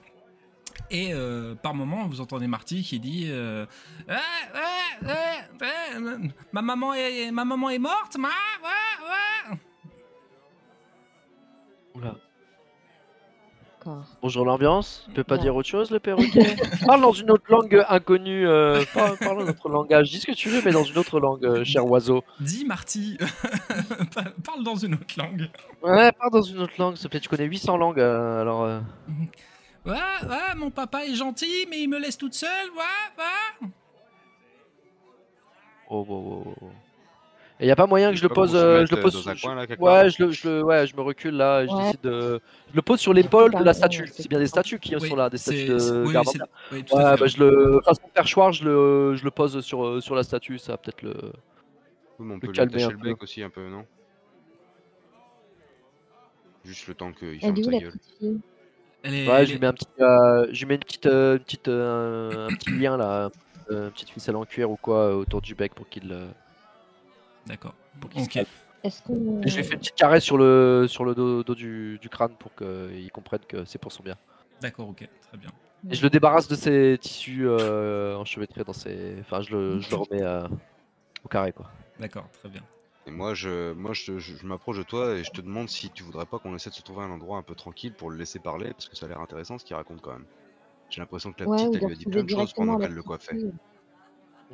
Et 0.91 1.13
euh, 1.13 1.55
par 1.55 1.73
moment, 1.73 2.07
vous 2.07 2.21
entendez 2.21 2.47
Marty 2.47 2.83
qui 2.83 2.99
dit 2.99 3.27
euh, 3.29 3.65
Ah, 4.07 4.17
ah, 4.55 4.59
ah, 5.07 5.13
ah, 5.61 5.99
ma 6.51 6.61
maman 6.61 6.93
est 6.93 7.31
ma 7.31 7.45
maman 7.45 7.69
est 7.69 7.79
morte, 7.79 8.17
ma 8.17 8.27
ouais, 8.29 9.51
ouais. 9.51 9.57
Oula. 11.95 12.15
Bonjour 14.21 14.45
l'ambiance, 14.45 15.03
tu 15.07 15.13
peux 15.13 15.23
pas 15.23 15.37
Non. 15.37 15.41
dire 15.41 15.55
autre 15.55 15.67
chose 15.69 15.89
le 15.89 15.99
perroquet 15.99 16.55
Parle 16.85 17.01
dans 17.01 17.13
une 17.13 17.31
autre 17.31 17.45
langue 17.49 17.83
inconnue, 17.87 18.45
euh, 18.45 18.83
parle, 18.93 19.17
parle 19.17 19.41
un 19.43 19.47
autre 19.49 19.69
langage, 19.69 20.11
dis 20.11 20.19
ce 20.19 20.27
que 20.27 20.33
tu 20.33 20.49
veux 20.49 20.61
mais 20.63 20.71
dans 20.71 20.83
une 20.83 20.97
autre 20.97 21.19
langue, 21.19 21.43
euh, 21.45 21.63
cher 21.63 21.85
oiseau. 21.87 22.23
Dis 22.41 22.65
Marty, 22.65 23.17
Pa- 24.13 24.33
parle 24.45 24.63
dans 24.63 24.75
une 24.75 24.93
autre 24.95 25.15
langue. 25.17 25.49
Ouais, 25.81 26.11
parle 26.11 26.31
dans 26.31 26.41
une 26.41 26.59
autre 26.59 26.73
langue, 26.77 26.95
s'il 26.97 27.05
te 27.05 27.07
plaît, 27.07 27.19
tu 27.21 27.29
connais 27.29 27.45
800 27.45 27.77
langues, 27.77 27.99
euh, 28.01 28.41
alors... 28.41 28.81
euh, 29.87 29.91
Ouais, 29.91 30.27
ouais, 30.29 30.55
mon 30.55 30.71
papa 30.71 31.05
est 31.05 31.15
gentil, 31.15 31.65
mais 31.69 31.81
il 31.81 31.87
me 31.89 31.99
laisse 31.99 32.17
toute 32.17 32.33
seule, 32.33 32.69
ouais, 32.71 33.23
ouais. 33.63 33.69
Oh, 35.89 36.05
oh, 36.07 36.43
oh, 36.45 36.53
oh. 36.61 36.69
Et 37.61 37.67
y 37.67 37.71
a 37.71 37.75
pas 37.75 37.87
moyen 37.87 38.11
que 38.11 38.15
je 38.15 38.21
le 38.23 38.29
pose, 38.29 38.51
se 38.51 38.55
euh, 38.55 38.85
je 38.85 38.91
le 38.91 38.99
euh, 38.99 39.01
pose... 39.01 39.27
un 39.27 39.35
je- 39.35 39.41
coin, 39.41 39.55
là. 39.55 39.65
Ouais, 39.79 40.09
je, 40.09 40.23
le, 40.23 40.31
je, 40.31 40.47
le, 40.47 40.63
ouais, 40.63 40.87
je 40.87 40.95
me 40.95 41.01
recule 41.01 41.35
là, 41.35 41.65
je 41.65 41.71
Ouais. 41.73 41.83
décide 41.83 42.01
de... 42.01 42.39
Je 42.71 42.75
le 42.75 42.81
pose 42.81 42.99
sur 43.01 43.13
l'épaule 43.13 43.53
de 43.53 43.63
la 43.63 43.73
statue, 43.73 44.07
c'est 44.15 44.29
bien 44.29 44.39
des 44.39 44.47
statues 44.47 44.79
qui 44.79 44.95
Oui, 44.95 45.09
sont 45.09 45.15
là, 45.15 45.29
des 45.29 45.37
statues 45.37 45.65
de 45.65 46.03
oui, 46.05 46.15
oui, 46.15 46.79
Ouais, 46.93 47.17
bah, 47.17 47.27
je 47.27 47.37
le... 47.43 47.81
Façon 47.83 48.07
perchoir, 48.13 48.53
je 48.53 48.63
le, 48.63 49.15
je 49.15 49.25
le 49.25 49.31
pose 49.31 49.59
sur, 49.59 49.85
euh, 49.85 49.99
sur 49.99 50.15
la 50.15 50.23
statue, 50.23 50.57
ça 50.57 50.73
va 50.73 50.77
peut-être 50.77 51.01
le... 51.01 51.13
Oui, 52.19 52.27
mais 52.27 52.33
on 52.33 52.35
Le 52.35 52.39
peut 52.39 52.47
lui 52.47 52.53
calmer 52.53 52.83
un 52.83 52.89
le 52.91 53.15
peu. 53.15 53.23
aussi 53.23 53.43
un 53.43 53.49
peu, 53.49 53.67
non? 53.67 53.85
Juste 56.63 56.87
le 56.87 56.93
temps 56.93 57.11
qu'il 57.11 57.39
ferme 57.39 57.61
sa 57.61 57.71
gueule. 57.71 57.93
Elle 59.03 59.13
est- 59.13 59.27
Ouais, 59.27 59.41
elle 59.41 59.47
je 59.47 59.51
lui 59.53 59.59
mets 59.59 59.67
un 59.67 59.73
petit, 59.73 59.87
euh, 60.01 60.47
je 60.51 60.59
lui 60.59 60.65
mets 60.67 60.75
une 60.75 60.81
petite, 60.81 61.05
euh, 61.05 61.33
une 61.37 61.43
petite, 61.43 61.67
euh, 61.67 62.47
un 62.47 62.53
petit 62.53 62.71
lien 62.71 62.97
là, 62.97 63.29
euh, 63.71 63.85
une 63.87 63.91
petite 63.91 64.09
ficelle 64.09 64.35
en 64.35 64.45
cuir 64.45 64.69
ou 64.69 64.75
quoi 64.77 65.15
autour 65.15 65.41
du 65.41 65.55
bec 65.55 65.73
pour 65.73 65.87
qu'il, 65.89 66.13
D'accord. 67.45 67.73
pour 67.99 68.09
qu'il 68.09 68.21
se 68.21 68.25
Ok. 68.25 68.33
calme. 68.33 68.47
Est-ce 68.83 69.01
qu'on. 69.03 69.41
Et 69.43 69.49
je 69.49 69.57
lui 69.57 69.63
fais 69.63 69.73
une 69.73 69.79
petite 69.79 69.95
caresse 69.95 70.23
sur 70.23 70.37
le, 70.37 70.85
sur 70.87 71.03
le 71.03 71.13
dos, 71.13 71.43
dos 71.43 71.55
du, 71.55 71.97
du 72.01 72.07
crâne 72.09 72.33
pour 72.39 72.53
qu'il 72.55 73.11
comprenne 73.11 73.41
que 73.47 73.65
c'est 73.65 73.77
pour 73.79 73.91
son 73.91 74.03
bien. 74.03 74.15
D'accord, 74.61 74.89
ok, 74.89 75.07
très 75.27 75.37
bien. 75.37 75.49
Et 75.89 75.95
je 75.95 76.03
le 76.03 76.09
débarrasse 76.09 76.47
de 76.47 76.55
ses 76.55 76.97
tissus 76.99 77.47
euh, 77.47 78.15
enchevêtrés 78.17 78.63
dans 78.65 78.73
ses, 78.73 79.17
enfin 79.21 79.41
je 79.41 79.51
le, 79.55 79.79
je 79.79 79.89
le 79.89 79.95
remets 79.97 80.23
euh, 80.23 80.47
au 81.23 81.27
carré 81.29 81.51
quoi. 81.53 81.67
D'accord, 81.99 82.27
très 82.39 82.49
bien. 82.49 82.61
Et 83.09 83.11
moi, 83.11 83.33
je, 83.33 83.73
moi, 83.73 83.93
je, 83.93 84.19
je- 84.19 84.35
je 84.37 84.45
m'approche 84.45 84.77
de 84.77 84.83
toi 84.83 85.15
et 85.15 85.23
je 85.23 85.31
te 85.31 85.41
demande 85.41 85.67
si 85.67 85.89
tu 85.89 86.03
voudrais 86.03 86.27
pas 86.27 86.37
qu'on 86.37 86.55
essaie 86.55 86.69
de 86.69 86.75
se 86.75 86.83
trouver 86.83 87.01
un 87.03 87.09
endroit 87.09 87.39
un 87.39 87.41
peu 87.41 87.55
tranquille 87.55 87.91
pour 87.91 88.11
le 88.11 88.17
laisser 88.17 88.37
parler, 88.37 88.69
parce 88.71 88.87
que 88.87 88.95
ça 88.95 89.07
a 89.07 89.09
l'air 89.09 89.19
intéressant 89.19 89.57
ce 89.57 89.65
qu'il 89.65 89.75
raconte 89.75 89.99
quand 90.01 90.11
même. 90.13 90.25
J'ai 90.91 91.01
l'impression 91.01 91.33
que 91.33 91.43
la 91.43 91.49
Ouais, 91.49 91.57
petite, 91.57 91.75
elle 91.75 91.87
lui 91.87 91.91
a 91.93 91.95
dit 91.95 92.05
plein 92.05 92.23
de 92.23 92.29
choses 92.29 92.53
pendant 92.53 92.77
qu'elle 92.77 92.93
le 92.93 93.01
coiffait. 93.01 93.35
fille. 93.35 93.51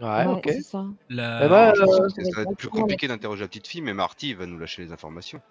Ouais, 0.01 0.25
ok. 0.27 0.41
c'est 0.45 0.62
ça. 0.62 0.85
La... 1.09 1.45
Eh 1.45 1.50
ben, 1.50 1.74
euh, 1.77 1.85
ouais, 1.85 2.24
ça 2.24 2.35
va 2.38 2.41
être 2.43 2.57
plus 2.57 2.69
compliqué 2.69 3.07
d'interroger 3.09 3.41
la 3.41 3.47
petite 3.50 3.67
fille, 3.67 3.81
mais 3.81 3.93
Marty 3.93 4.33
va 4.33 4.45
nous 4.45 4.57
lâcher 4.57 4.83
les 4.83 4.93
informations. 4.93 5.41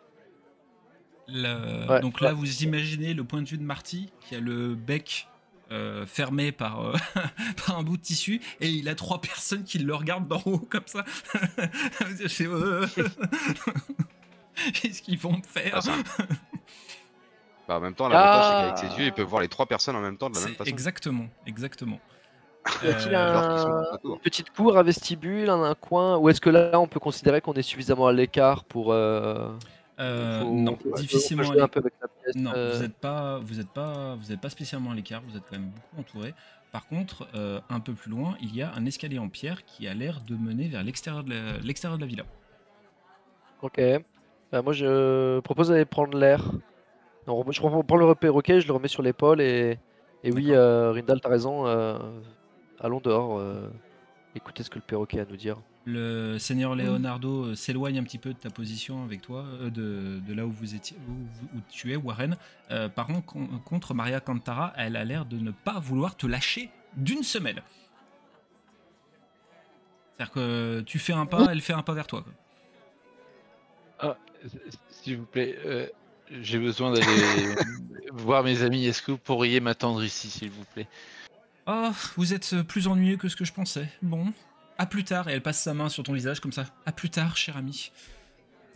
Le- 1.28 1.90
Ouais. 1.90 2.00
Donc 2.00 2.22
là, 2.22 2.32
vous 2.32 2.62
imaginez 2.62 3.12
le 3.12 3.24
point 3.24 3.42
de 3.42 3.48
vue 3.48 3.58
de 3.58 3.62
Marty 3.62 4.10
qui 4.20 4.34
a 4.34 4.40
le 4.40 4.74
bec 4.74 5.28
euh, 5.72 6.04
fermé 6.06 6.52
par, 6.52 6.82
euh, 6.84 6.92
par 7.66 7.78
un 7.78 7.82
bout 7.82 7.96
de 7.96 8.02
tissu 8.02 8.40
et 8.60 8.68
il 8.68 8.88
a 8.88 8.94
trois 8.94 9.20
personnes 9.20 9.64
qui 9.64 9.78
le 9.78 9.94
regardent 9.94 10.28
d'en 10.28 10.42
haut 10.46 10.58
comme 10.58 10.86
ça. 10.86 11.04
C'est, 12.28 12.46
euh, 12.46 12.86
Qu'est-ce 14.74 15.02
qu'ils 15.02 15.18
vont 15.18 15.36
me 15.36 15.42
faire 15.42 15.80
Ah. 15.86 16.24
Bah, 17.66 17.76
en 17.78 17.80
même 17.80 17.94
temps, 17.94 18.08
l'avantage, 18.08 18.44
c'est 18.44 18.50
qu'avec 18.50 18.74
Ah. 18.76 18.94
ses 18.94 19.00
yeux, 19.00 19.06
il 19.06 19.12
peut 19.12 19.22
voir 19.22 19.40
les 19.40 19.48
trois 19.48 19.66
personnes 19.66 19.96
en 19.96 20.00
même 20.00 20.18
temps 20.18 20.28
de 20.30 20.34
la 20.36 20.44
même 20.44 20.54
façon. 20.54 20.68
Exactement, 20.70 21.26
exactement. 21.46 21.98
Y 22.82 22.88
a-t-il 22.88 23.14
Euh, 23.14 23.38
un-. 23.38 23.98
Une 24.04 24.18
petite 24.20 24.50
cour, 24.50 24.76
un 24.78 24.82
vestibule, 24.82 25.48
un, 25.50 25.62
un 25.64 25.74
coin, 25.74 26.16
ou 26.18 26.28
est-ce 26.28 26.40
que 26.40 26.50
là 26.50 26.78
on 26.78 26.86
peut 26.86 27.00
considérer 27.00 27.40
qu'on 27.40 27.54
est 27.54 27.62
suffisamment 27.62 28.06
à 28.06 28.12
l'écart 28.12 28.64
pour, 28.64 28.94
euh, 29.98 30.02
Euh, 30.02 30.40
Faut- 30.42 30.50
non, 30.50 30.76
faut- 30.76 30.92
difficilement. 30.96 31.42
à 31.42 31.46
jouer 31.46 31.54
l'écart. 31.54 31.64
un 31.66 31.68
peu 31.68 31.80
avec 31.80 31.94
la 32.02 32.08
pièce. 32.08 32.36
Non, 32.36 32.50
euh, 32.54 32.72
vous 32.74 32.82
n'êtes 32.82 32.96
pas, 32.96 33.38
vous 33.38 33.60
êtes 33.60 33.68
pas, 33.70 34.14
vous 34.16 34.32
êtes 34.32 34.40
pas 34.40 34.50
spécialement 34.50 34.90
à 34.90 34.94
l'écart. 34.94 35.22
Vous 35.28 35.36
êtes 35.36 35.44
quand 35.48 35.58
même 35.58 35.70
beaucoup 35.70 36.00
entouré. 36.00 36.34
Par 36.72 36.86
contre, 36.88 37.28
euh, 37.36 37.60
un 37.70 37.78
peu 37.78 37.92
plus 37.92 38.10
loin, 38.10 38.36
il 38.40 38.54
y 38.56 38.62
a 38.62 38.72
un 38.74 38.84
escalier 38.86 39.18
en 39.20 39.28
pierre 39.28 39.64
qui 39.64 39.86
a 39.86 39.94
l'air 39.94 40.20
de 40.26 40.34
mener 40.34 40.66
vers 40.68 40.82
l'extérieur 40.82 41.22
de 41.22 41.30
la, 41.30 41.58
l'extérieur 41.58 41.98
de 41.98 42.02
la 42.02 42.08
villa. 42.08 42.24
Ok. 43.62 43.80
Bah, 44.50 44.62
moi, 44.62 44.72
je 44.72 45.38
propose 45.40 45.68
d'aller 45.68 45.84
prendre 45.84 46.16
l'air. 46.18 46.42
Non, 47.26 47.44
Je 47.50 47.60
prends 47.60 47.96
le 47.96 48.14
perroquet, 48.14 48.60
je 48.60 48.66
le 48.66 48.72
remets 48.74 48.88
sur 48.88 49.02
l'épaule 49.02 49.40
et, 49.40 49.78
et 50.24 50.32
oui, 50.32 50.46
D'accord. 50.48 50.58
euh, 50.60 50.92
Rindal, 50.92 51.20
t'as 51.20 51.28
raison. 51.28 51.66
euh, 51.66 51.98
allons 52.80 53.00
dehors. 53.00 53.38
Écoutez 54.34 54.62
ce 54.62 54.70
que 54.70 54.76
le 54.76 54.82
perroquet 54.82 55.18
a 55.20 55.22
à 55.22 55.26
nous 55.26 55.36
dire. 55.36 55.56
Le 55.86 56.38
seigneur 56.38 56.74
Leonardo 56.74 57.44
euh, 57.46 57.54
s'éloigne 57.54 57.98
un 57.98 58.04
petit 58.04 58.18
peu 58.18 58.30
de 58.32 58.38
ta 58.38 58.50
position 58.50 59.04
avec 59.04 59.20
toi, 59.20 59.44
euh, 59.60 59.70
de, 59.70 60.20
de 60.26 60.34
là 60.34 60.46
où 60.46 60.50
vous 60.50 60.74
étiez, 60.74 60.96
où, 61.08 61.58
tu 61.70 61.92
es, 61.92 61.96
Warren. 61.96 62.36
Euh, 62.70 62.88
par 62.88 63.06
contre, 63.06 63.26
con- 63.26 63.46
contre 63.64 63.92
Maria 63.94 64.20
Cantara, 64.20 64.72
elle 64.76 64.96
a 64.96 65.04
l'air 65.04 65.26
de 65.26 65.36
ne 65.38 65.50
pas 65.50 65.78
vouloir 65.78 66.16
te 66.16 66.26
lâcher 66.26 66.70
d'une 66.96 67.22
semelle. 67.22 67.62
C'est-à-dire 70.16 70.32
que 70.32 70.80
tu 70.86 70.98
fais 70.98 71.12
un 71.12 71.26
pas, 71.26 71.48
elle 71.50 71.60
fait 71.60 71.72
un 71.72 71.82
pas 71.82 71.92
vers 71.94 72.06
toi. 72.06 72.22
quoi. 72.22 72.32
Ah, 73.98 74.16
s'il 74.88 75.18
vous 75.18 75.26
plaît, 75.26 75.58
euh, 75.64 75.86
j'ai 76.40 76.58
besoin 76.58 76.92
d'aller 76.92 77.06
voir 78.12 78.42
mes 78.42 78.62
amis. 78.62 78.86
Est-ce 78.86 79.02
que 79.02 79.12
vous 79.12 79.18
pourriez 79.18 79.60
m'attendre 79.60 80.02
ici, 80.02 80.30
s'il 80.30 80.50
vous 80.50 80.64
plaît? 80.72 80.86
Oh, 81.66 81.90
vous 82.16 82.34
êtes 82.34 82.62
plus 82.62 82.86
ennuyeux 82.88 83.16
que 83.16 83.28
ce 83.28 83.36
que 83.36 83.44
je 83.44 83.52
pensais. 83.52 83.88
Bon, 84.02 84.32
à 84.78 84.86
plus 84.86 85.04
tard. 85.04 85.28
Et 85.28 85.32
elle 85.32 85.42
passe 85.42 85.62
sa 85.62 85.74
main 85.74 85.88
sur 85.88 86.02
ton 86.02 86.12
visage 86.12 86.40
comme 86.40 86.52
ça. 86.52 86.66
À 86.84 86.92
plus 86.92 87.10
tard, 87.10 87.36
cher 87.36 87.56
ami. 87.56 87.90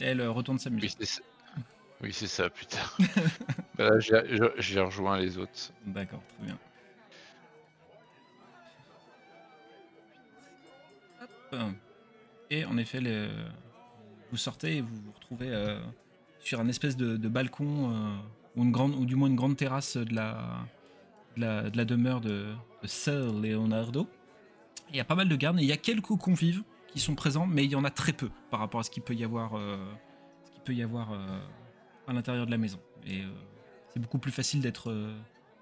Et 0.00 0.04
elle 0.04 0.20
euh, 0.20 0.30
retourne 0.30 0.58
s'amuser. 0.58 0.88
Oui, 0.88 0.94
c'est 0.98 1.06
ça. 1.06 1.22
Oui, 2.00 2.12
c'est 2.12 2.26
ça, 2.26 2.48
plus 2.48 2.66
tard. 2.66 2.96
Voilà, 3.76 3.98
j'ai 4.58 4.80
rejoint 4.80 5.18
les 5.18 5.38
autres. 5.38 5.72
D'accord, 5.86 6.22
très 6.26 6.46
bien. 6.46 6.58
Hop. 11.52 11.74
Et 12.50 12.64
en 12.64 12.76
effet, 12.76 13.00
vous 14.30 14.36
sortez 14.36 14.78
et 14.78 14.80
vous 14.80 14.96
vous 14.96 15.12
retrouvez 15.12 15.50
euh, 15.50 15.78
sur 16.40 16.60
un 16.60 16.68
espèce 16.68 16.96
de, 16.96 17.16
de 17.16 17.28
balcon 17.28 17.92
euh, 17.92 18.16
ou, 18.56 18.64
une 18.64 18.72
grande, 18.72 18.94
ou 18.94 19.04
du 19.04 19.14
moins 19.14 19.28
une 19.28 19.36
grande 19.36 19.56
terrasse 19.56 19.96
de 19.96 20.12
la, 20.12 20.66
de 21.36 21.40
la, 21.42 21.70
de 21.70 21.76
la 21.76 21.84
demeure 21.84 22.20
de, 22.20 22.28
de 22.28 22.54
Sir 22.84 23.32
Leonardo. 23.32 24.06
Il 24.90 24.96
y 24.96 25.00
a 25.00 25.04
pas 25.04 25.14
mal 25.14 25.28
de 25.28 25.36
gardes 25.36 25.58
et 25.58 25.62
il 25.62 25.68
y 25.68 25.72
a 25.72 25.76
quelques 25.76 26.16
convives 26.16 26.62
qui 26.86 27.00
sont 27.00 27.14
présents, 27.14 27.46
mais 27.46 27.64
il 27.64 27.70
y 27.70 27.76
en 27.76 27.84
a 27.84 27.90
très 27.90 28.12
peu 28.12 28.30
par 28.50 28.60
rapport 28.60 28.80
à 28.80 28.82
ce 28.82 28.90
qu'il 28.90 29.02
peut 29.02 29.14
y 29.14 29.24
avoir, 29.24 29.56
euh, 29.58 29.76
ce 30.46 30.50
qu'il 30.52 30.60
peut 30.62 30.72
y 30.74 30.82
avoir 30.82 31.12
euh, 31.12 31.18
à 32.06 32.12
l'intérieur 32.12 32.46
de 32.46 32.50
la 32.50 32.56
maison. 32.58 32.78
Et 33.06 33.20
euh, 33.22 33.28
c'est 33.90 34.00
beaucoup 34.00 34.18
plus 34.18 34.32
facile 34.32 34.60
d'être 34.62 34.90
euh, 34.90 35.14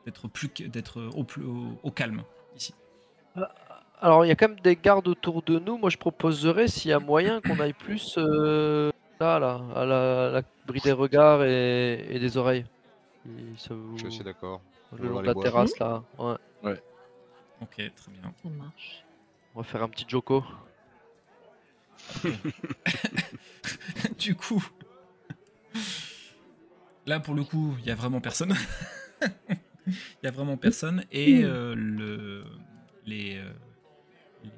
d'être 0.04 0.28
plus 0.28 0.48
d'être 0.68 1.02
au, 1.16 1.24
plus- 1.24 1.44
au- 1.44 1.78
au 1.82 1.90
calme 1.90 2.22
ici. 2.56 2.72
Alors, 4.00 4.24
il 4.24 4.28
y 4.28 4.30
a 4.30 4.36
quand 4.36 4.48
même 4.48 4.60
des 4.60 4.76
gardes 4.76 5.08
autour 5.08 5.42
de 5.42 5.58
nous. 5.58 5.78
Moi, 5.78 5.90
je 5.90 5.96
proposerais, 5.96 6.68
s'il 6.68 6.90
y 6.90 6.94
a 6.94 6.98
moyen, 7.00 7.40
qu'on 7.40 7.58
aille 7.60 7.72
plus 7.72 8.14
euh, 8.18 8.92
là, 9.18 9.38
là, 9.38 9.60
à 9.74 9.84
la, 9.84 10.30
la 10.30 10.42
bris 10.66 10.80
des 10.80 10.92
regards 10.92 11.42
et, 11.42 12.06
et 12.14 12.18
des 12.20 12.36
oreilles. 12.36 12.66
Si 13.24 13.66
ça 13.68 13.74
vous- 13.74 13.94
Je 13.96 14.04
suis 14.06 14.14
assez 14.14 14.22
d'accord. 14.24 14.60
Le 14.96 15.08
On 15.08 15.12
long 15.14 15.20
de 15.22 15.26
la 15.26 15.34
terrasse, 15.34 15.76
là. 15.80 16.02
Ouais. 16.18 16.36
Ok, 17.60 17.76
très 17.76 18.12
bien. 18.12 18.32
Ça 18.42 18.48
marche. 18.50 19.04
On 19.54 19.60
va 19.60 19.64
faire 19.64 19.82
un 19.82 19.88
petit 19.88 20.04
Joko. 20.08 20.44
du 24.18 24.34
coup, 24.34 24.62
là 27.06 27.20
pour 27.20 27.34
le 27.34 27.44
coup, 27.44 27.74
il 27.80 27.86
y 27.86 27.90
a 27.90 27.94
vraiment 27.94 28.20
personne. 28.20 28.54
Il 29.88 30.24
y 30.24 30.26
a 30.26 30.32
vraiment 30.32 30.56
personne 30.56 31.04
et 31.12 31.44
euh, 31.44 31.72
le 31.76 32.44
les, 33.04 33.36
euh, 33.36 33.52
les- 34.42 34.50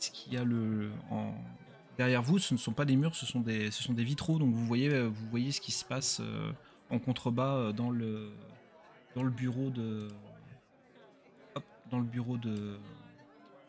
ce 0.00 0.10
qu'il 0.10 0.32
y 0.34 0.36
a 0.36 0.42
le 0.42 0.90
en 1.08 1.32
derrière 1.96 2.20
vous, 2.20 2.40
ce 2.40 2.52
ne 2.52 2.58
sont 2.58 2.72
pas 2.72 2.84
des 2.84 2.96
murs, 2.96 3.14
ce 3.14 3.26
sont 3.26 3.38
des 3.38 3.70
ce 3.70 3.80
sont 3.80 3.92
des 3.92 4.02
vitraux 4.02 4.40
donc 4.40 4.52
vous 4.52 4.66
voyez 4.66 4.90
euh, 4.92 5.06
vous 5.06 5.28
voyez 5.30 5.52
ce 5.52 5.60
qui 5.60 5.70
se 5.70 5.84
passe 5.84 6.18
euh, 6.20 6.50
en 6.90 6.98
contrebas 6.98 7.70
dans 7.72 7.90
le 7.90 8.32
dans 9.14 9.22
le 9.22 9.30
bureau 9.30 9.70
de 9.70 10.08
dans 11.90 11.98
le 11.98 12.04
bureau 12.04 12.36
de, 12.36 12.50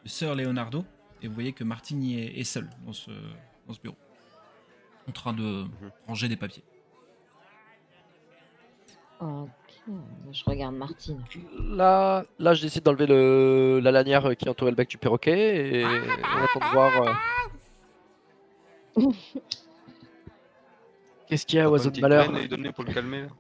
de 0.04 0.08
Sir 0.08 0.36
Leonardo 0.36 0.84
et 1.22 1.28
vous 1.28 1.34
voyez 1.34 1.54
que 1.54 1.64
Martine 1.64 2.04
y 2.04 2.20
est, 2.20 2.40
est 2.40 2.44
seule 2.44 2.70
dans 2.86 2.94
ce 2.94 3.12
dans 3.68 3.74
ce 3.74 3.80
bureau 3.82 3.98
en 5.08 5.12
train 5.12 5.34
de 5.34 5.66
ranger 6.08 6.28
des 6.28 6.36
papiers. 6.38 6.64
Ok, 9.20 9.50
je 10.32 10.44
regarde 10.46 10.76
Martine. 10.76 11.22
Là, 11.60 12.24
là, 12.38 12.54
je 12.54 12.62
décide 12.62 12.84
d'enlever 12.84 13.08
le... 13.08 13.82
la 13.84 13.92
lanière 13.92 14.38
qui 14.38 14.48
entourait 14.48 14.72
le 14.72 14.78
bec 14.78 14.88
du 14.88 14.98
perroquet 14.98 15.80
et 15.80 15.86
on 15.86 16.44
attend 16.44 16.60
de 16.60 16.72
voir. 16.72 17.20
euh, 18.98 19.02
Qu'est-ce 21.28 21.46
qu'il 21.46 21.60
y 21.60 21.62
a, 21.62 21.70
oiseau 21.70 21.92
de 21.92 22.00
malheur 22.02 22.32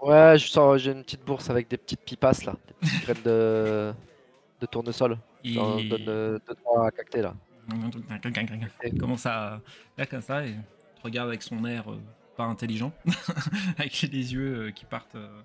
Ouais, 0.02 0.38
je 0.38 0.48
sors, 0.48 0.78
j'ai 0.78 0.92
une 0.92 1.04
petite 1.04 1.26
bourse 1.26 1.50
avec 1.50 1.68
des 1.70 1.78
petites 1.78 2.02
pipasses 2.02 2.44
là, 2.46 2.56
des 2.68 2.74
petites 2.74 3.02
graines 3.02 3.24
de, 3.24 3.94
de 4.60 4.66
tournesol. 4.66 5.18
Il- 5.44 5.56
donne 5.90 6.06
euh, 6.08 6.40
deux, 6.48 6.56
trois 6.56 6.88
à 6.88 6.92
cacter 6.92 7.22
là. 7.22 7.34
Il 8.84 8.98
commence 9.00 9.26
à 9.26 9.62
là 9.98 10.06
comme 10.06 10.22
ça 10.22 10.46
et 10.46 10.54
te 10.54 11.02
regarde 11.04 11.30
avec 11.30 11.44
son 11.44 11.64
air 11.66 11.92
euh, 11.92 12.00
pas 12.36 12.44
intelligent, 12.46 12.92
avec 13.78 14.02
les 14.02 14.34
yeux 14.34 14.68
euh, 14.68 14.72
qui 14.72 14.86
partent, 14.86 15.16
euh, 15.16 15.42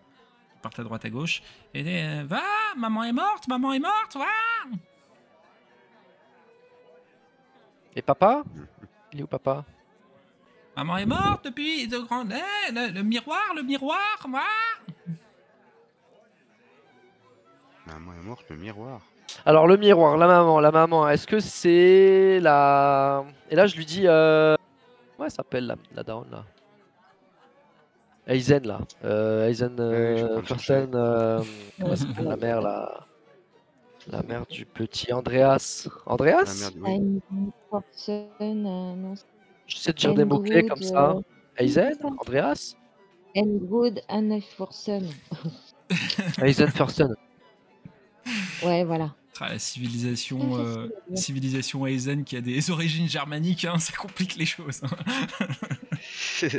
qui 0.54 0.60
partent 0.62 0.78
à 0.80 0.84
droite 0.84 1.04
à 1.04 1.10
gauche. 1.10 1.42
Et 1.74 1.82
dit, 1.82 2.24
va, 2.26 2.42
maman 2.76 3.04
est 3.04 3.12
morte, 3.12 3.46
maman 3.48 3.72
est 3.74 3.78
morte, 3.80 4.16
va. 4.16 4.24
Et 7.96 8.02
papa? 8.02 8.42
Il 9.12 9.20
est 9.20 9.22
où 9.22 9.26
papa? 9.26 9.64
Maman 10.76 10.96
est 10.98 11.06
morte 11.06 11.44
depuis 11.44 11.86
de 11.86 11.98
grandes. 11.98 12.32
Eh, 12.32 12.72
le, 12.72 12.90
le 12.92 13.02
miroir, 13.04 13.54
le 13.54 13.62
miroir, 13.62 14.26
va. 14.28 14.40
Maman 17.86 18.12
est 18.20 18.24
morte, 18.24 18.44
le 18.50 18.56
miroir. 18.56 19.00
Alors 19.46 19.66
le 19.66 19.76
miroir, 19.76 20.16
la 20.16 20.26
maman, 20.26 20.60
la 20.60 20.70
maman, 20.70 21.08
est-ce 21.08 21.26
que 21.26 21.40
c'est 21.40 22.38
la... 22.40 23.24
Et 23.50 23.56
là 23.56 23.66
je 23.66 23.76
lui 23.76 23.84
dis... 23.84 24.02
Euh... 24.06 24.56
Comment 25.16 25.26
elle 25.26 25.30
s'appelle 25.30 25.66
la, 25.66 25.76
la 25.94 26.02
daronne 26.02 26.30
là 26.30 26.44
Aizen 28.26 28.66
là. 28.66 28.80
Euh, 29.04 29.48
Aizen 29.48 29.72
Ouais, 29.78 30.16
je 30.16 30.24
euh, 30.24 30.36
le 30.36 30.42
Fursten, 30.42 30.90
euh, 30.94 31.42
comment 31.78 31.90
elle 31.90 31.98
s'appelle, 31.98 32.24
la 32.24 32.36
mère 32.36 32.62
là. 32.62 33.06
La 34.08 34.22
mère 34.22 34.46
du 34.46 34.66
petit 34.66 35.12
Andreas. 35.12 35.88
Andreas 36.06 36.70
oui. 36.80 37.20
Euh, 37.30 37.40
non, 37.72 37.82
c'est 37.90 38.28
J'essaie 39.66 39.92
de 39.92 39.96
dire 39.98 40.14
des 40.14 40.24
mots-clés 40.24 40.66
comme 40.66 40.82
ça. 40.82 41.12
euh, 41.12 41.20
Aizen. 41.58 41.98
Andreas 42.18 42.74
Anne 44.08 44.40
Forson. 44.56 45.02
Aizen 46.42 46.68
Fursten. 46.68 47.14
Ouais, 48.64 48.84
voilà. 48.84 49.14
Ah, 49.40 49.48
la 49.50 49.58
civilisation, 49.58 50.56
euh, 50.58 50.88
civilisation 51.14 51.86
Aizen 51.86 52.24
qui 52.24 52.36
a 52.36 52.40
des 52.40 52.70
origines 52.70 53.08
germaniques, 53.08 53.64
hein, 53.64 53.78
ça 53.78 53.92
complique 53.96 54.36
les 54.36 54.46
choses. 54.46 54.82
hein. 54.84 56.58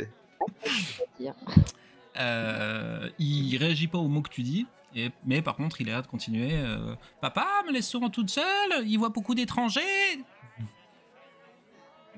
Euh, 2.18 3.10
il 3.18 3.56
réagit 3.58 3.88
pas 3.88 3.98
aux 3.98 4.08
mots 4.08 4.22
que 4.22 4.30
tu 4.30 4.42
dis, 4.42 4.66
et, 4.94 5.10
mais 5.26 5.42
par 5.42 5.54
contre, 5.56 5.80
il 5.82 5.88
a 5.90 5.92
l'air 5.92 6.02
de 6.02 6.06
continuer. 6.06 6.50
euh, 6.52 6.94
Papa, 7.20 7.46
me 7.66 7.72
laisse 7.72 7.86
souvent 7.88 8.08
toute 8.08 8.30
seule, 8.30 8.86
il 8.86 8.96
voit 8.96 9.10
beaucoup 9.10 9.34
d'étrangers. 9.34 9.82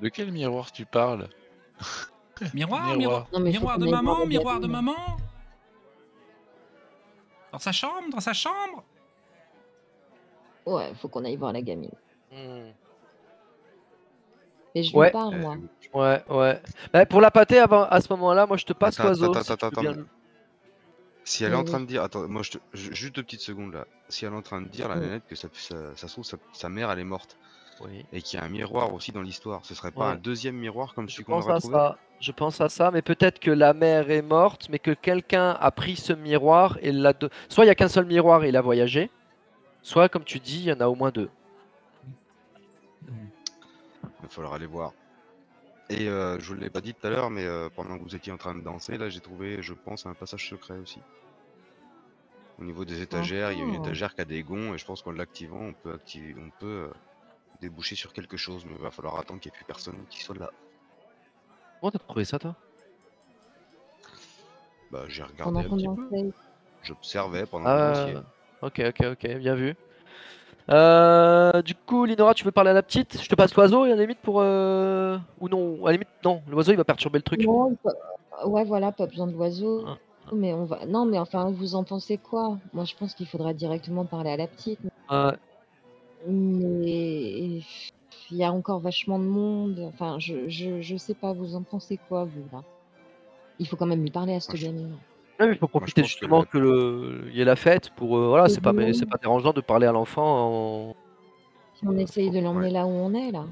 De 0.01 0.09
quel 0.09 0.31
miroir 0.31 0.71
tu 0.71 0.85
parles? 0.87 1.29
Miroir, 2.55 2.83
Miroir. 2.85 2.97
miroir, 2.99 3.29
Non, 3.33 3.41
mais 3.41 3.51
miroir 3.51 3.75
faut 3.75 3.85
de 3.85 3.91
maman, 3.91 4.25
miroir 4.27 4.61
de 4.61 4.69
maman? 4.69 4.95
Dans 7.51 7.59
sa 7.59 7.73
chambre, 7.73 8.09
dans 8.13 8.21
sa 8.21 8.33
chambre? 8.33 8.85
Ouais, 10.69 10.93
faut 11.01 11.09
qu'on 11.09 11.25
aille 11.25 11.37
voir 11.37 11.53
la 11.53 11.63
gamine. 11.63 11.91
Hmm. 12.33 12.71
Mais 14.75 14.83
je 14.83 14.95
Ouais. 14.97 15.07
lui 15.07 15.13
parle, 15.13 15.37
moi. 15.37 15.57
Ouais, 15.95 16.23
ouais. 16.29 16.61
Bah, 16.93 17.07
pour 17.07 17.21
la 17.21 17.31
pâter, 17.31 17.59
avant, 17.59 17.85
à 17.85 18.01
ce 18.01 18.13
moment-là, 18.13 18.47
moi 18.47 18.57
je 18.57 18.65
te 18.67 18.73
passe 18.75 18.99
Attends, 19.01 19.09
l'oiseau. 19.09 19.31
attends, 19.31 19.43
si 19.43 19.53
attends, 19.53 19.81
bien 19.81 19.97
Si 21.25 21.45
elle 21.45 21.53
est 21.53 21.57
en 21.57 21.65
train 21.65 21.81
de 21.81 21.87
dire, 21.87 22.03
attends, 22.03 22.29
moi 22.29 22.43
je 22.43 22.53
te, 22.53 22.59
ju- 22.75 22.95
juste 22.95 23.15
deux 23.17 23.23
petites 23.23 23.41
secondes 23.41 23.73
là. 23.75 23.87
Si 24.09 24.25
elle 24.25 24.33
est 24.33 24.37
en 24.37 24.43
train 24.43 24.61
de 24.63 24.69
dire 24.69 24.89
la 24.89 24.97
Mm. 24.97 25.01
nénette 25.01 25.23
que 25.27 25.35
ça, 25.37 25.49
ça, 25.53 25.75
ça 25.95 26.09
se 26.09 26.13
trouve 26.13 26.25
sa, 26.25 26.37
sa 26.53 26.69
mère 26.69 26.91
elle 26.91 26.99
est 27.01 27.05
morte 27.05 27.37
Oui. 27.83 28.05
et 28.13 28.23
qu'il 28.23 28.39
y 28.39 28.43
a 28.43 28.47
un 28.47 28.49
miroir 28.49 28.93
aussi 28.95 29.13
dans 29.13 29.21
l'histoire, 29.23 29.65
ce 29.65 29.75
serait 29.75 29.91
pas 29.91 30.01
Ouais. 30.07 30.13
un 30.13 30.17
deuxième 30.17 30.57
miroir 30.57 30.95
comme 30.95 31.07
Je 31.09 31.15
celui 31.15 31.25
qu'on 31.25 31.33
pense 31.33 31.45
aurait 31.45 31.55
à 31.55 31.59
trouvé 31.59 31.75
ça. 31.75 31.99
Je 32.21 32.33
pense 32.33 32.61
à 32.61 32.69
ça, 32.69 32.91
mais 32.91 33.03
peut-être 33.03 33.39
que 33.41 33.51
la 33.51 33.73
mère 33.75 34.11
est 34.11 34.23
morte, 34.23 34.69
mais 34.71 34.79
que 34.79 34.91
quelqu'un 34.91 35.51
a 35.61 35.71
pris 35.71 35.97
ce 35.97 36.13
miroir 36.13 36.79
et 36.83 36.93
l'a. 36.93 37.13
Soit 37.49 37.65
il 37.65 37.69
y 37.69 37.71
a 37.71 37.75
qu'un 37.75 37.89
seul 37.89 38.07
miroir 38.07 38.43
et 38.45 38.49
il 38.49 38.57
a 38.57 38.61
voyagé, 38.63 39.11
soit 39.83 40.09
comme 40.09 40.25
tu 40.25 40.39
dis, 40.39 40.59
il 40.61 40.65
y 40.65 40.73
en 40.73 40.81
a 40.81 40.87
au 40.89 40.95
moins 40.95 41.11
deux. 41.11 41.31
Il 43.07 44.23
va 44.23 44.29
falloir 44.29 44.55
aller 44.55 44.67
voir. 44.67 44.93
Et 45.91 46.09
euh, 46.09 46.39
je 46.39 46.47
vous 46.49 46.55
l'ai 46.55 46.69
pas 46.71 46.81
dit 46.83 46.93
tout 46.95 47.07
à 47.07 47.11
l'heure, 47.11 47.31
mais 47.31 47.45
euh, 47.47 47.69
pendant 47.75 47.97
que 47.99 48.03
vous 48.03 48.15
étiez 48.15 48.31
en 48.33 48.37
train 48.37 48.55
de 48.55 48.61
danser, 48.61 48.99
là, 48.99 49.09
j'ai 49.09 49.21
trouvé, 49.21 49.63
je 49.63 49.73
pense, 49.73 50.05
un 50.07 50.13
passage 50.15 50.49
secret 50.49 50.77
aussi. 50.79 51.01
Au 52.59 52.65
niveau 52.65 52.85
des 52.85 53.01
étagères, 53.01 53.53
il 53.53 53.59
y 53.59 53.63
a 53.63 53.65
une 53.65 53.77
Oh. 53.77 53.83
étagère 53.83 54.15
qui 54.15 54.21
a 54.21 54.25
des 54.27 54.43
gonds, 54.43 54.75
et 54.75 54.79
je 54.79 54.85
pense 54.85 55.01
qu'en 55.03 55.13
l'activant, 55.13 55.61
on 55.61 55.73
peut 55.73 55.95
activer, 55.95 56.35
on 56.39 56.51
peut 56.59 56.67
euh, 56.67 56.93
déboucher 57.61 57.95
sur 57.95 58.13
quelque 58.13 58.37
chose, 58.37 58.65
mais 58.67 58.73
il 58.77 58.83
va 58.83 58.91
falloir 58.91 59.19
attendre 59.19 59.41
qu'il 59.41 59.51
n'y 59.51 59.55
ait 59.55 59.59
plus 59.59 59.65
personne 59.65 59.97
qui 60.11 60.23
soit 60.23 60.37
là. 60.37 60.51
Comment 61.81 61.93
t'as 61.93 61.99
trouvé 62.01 62.25
ça, 62.25 62.39
toi? 62.39 62.55
Bah, 64.91 65.05
j'ai 65.09 65.23
regardé 65.23 65.45
Pendant 65.45 65.61
un 65.61 65.77
petit 65.77 65.89
peu. 65.89 66.09
dansait. 66.11 66.33
J'observais 66.83 67.47
pendant 67.47 67.65
que 67.65 67.71
vous 67.71 68.13
dansiez. 68.17 68.29
Ok, 68.63 68.83
ok, 68.89 69.07
ok, 69.13 69.37
bien 69.39 69.55
vu. 69.55 69.75
Euh, 70.71 71.63
du 71.63 71.75
coup, 71.75 72.05
Linora, 72.05 72.35
tu 72.35 72.45
veux 72.45 72.51
parler 72.51 72.71
à 72.71 72.75
la 72.75 72.83
petite? 72.83 73.23
Je 73.23 73.29
te 73.29 73.35
passe 73.35 73.55
l'oiseau, 73.55 73.85
à 73.85 73.89
la 73.89 73.97
limite, 73.97 74.19
pour. 74.21 74.41
euh, 74.41 75.17
Ou 75.41 75.49
non, 75.49 75.83
à 75.85 75.87
la 75.87 75.93
limite, 75.93 76.09
non, 76.25 76.43
l'oiseau 76.49 76.73
il 76.73 76.77
va 76.77 76.85
perturber 76.85 77.19
le 77.19 77.23
truc. 77.23 77.43
Non, 77.47 77.77
ouais, 78.45 78.65
voilà, 78.65 78.93
pas 78.93 79.07
besoin 79.07 79.27
de 79.27 79.33
l'oiseau. 79.33 79.85
Ah, 79.87 79.97
Mais 80.33 80.53
on 80.53 80.65
va. 80.65 80.85
Non, 80.87 81.07
mais 81.07 81.19
enfin, 81.19 81.51
vous 81.51 81.75
en 81.75 81.85
pensez 81.85 82.19
quoi? 82.19 82.59
Moi, 82.75 82.85
je 82.85 82.95
pense 82.97 83.15
qu'il 83.15 83.27
faudra 83.27 83.55
directement 83.55 84.05
parler 84.05 84.31
à 84.31 84.37
la 84.37 84.47
petite. 84.47 84.81
Mais 86.27 87.61
il 88.31 88.37
y 88.37 88.45
a 88.45 88.53
encore 88.53 88.81
vachement 88.81 89.19
de 89.19 89.25
monde. 89.25 89.81
Enfin, 89.95 90.19
je, 90.19 90.49
je, 90.49 90.83
je 90.83 90.97
sais 90.97 91.15
pas, 91.15 91.33
vous 91.33 91.55
en 91.55 91.63
pensez 91.63 91.99
quoi, 92.09 92.25
vous, 92.25 92.45
là? 92.53 92.63
Il 93.59 93.67
faut 93.67 93.77
quand 93.77 93.87
même 93.87 94.03
lui 94.03 94.11
parler 94.11 94.35
à 94.35 94.41
cette 94.41 94.51
Moi, 94.53 94.61
je- 94.61 94.67
gamine. 94.67 94.97
Mais 95.41 95.47
il 95.49 95.55
faut 95.57 95.69
Moi, 95.73 95.81
profiter 95.81 96.03
que 96.03 96.09
justement 96.09 96.43
que 96.45 96.59
le... 96.59 97.25
il 97.29 97.37
y 97.37 97.41
ait 97.41 97.45
la 97.45 97.57
fête 97.57 97.91
pour. 97.91 98.17
euh, 98.19 98.29
voilà, 98.29 98.49
c'est 98.49 98.61
pas, 98.61 98.73
mais 98.73 98.87
Mhm. 98.89 98.95
c'est 98.95 99.07
pas 99.07 99.19
dérangeant 99.19 99.53
de 99.53 99.61
parler 99.61 99.87
à 99.87 99.93
l'enfant 99.93 100.25
en. 100.91 100.97
Si 101.75 101.87
on 101.87 101.97
essaye 101.97 102.31
de 102.31 102.41
l'emmener 102.41 102.67
Ouais. 102.67 102.73
là 102.73 102.87
où 102.87 102.91
on 102.91 103.15
est, 103.15 103.31
là. 103.31 103.45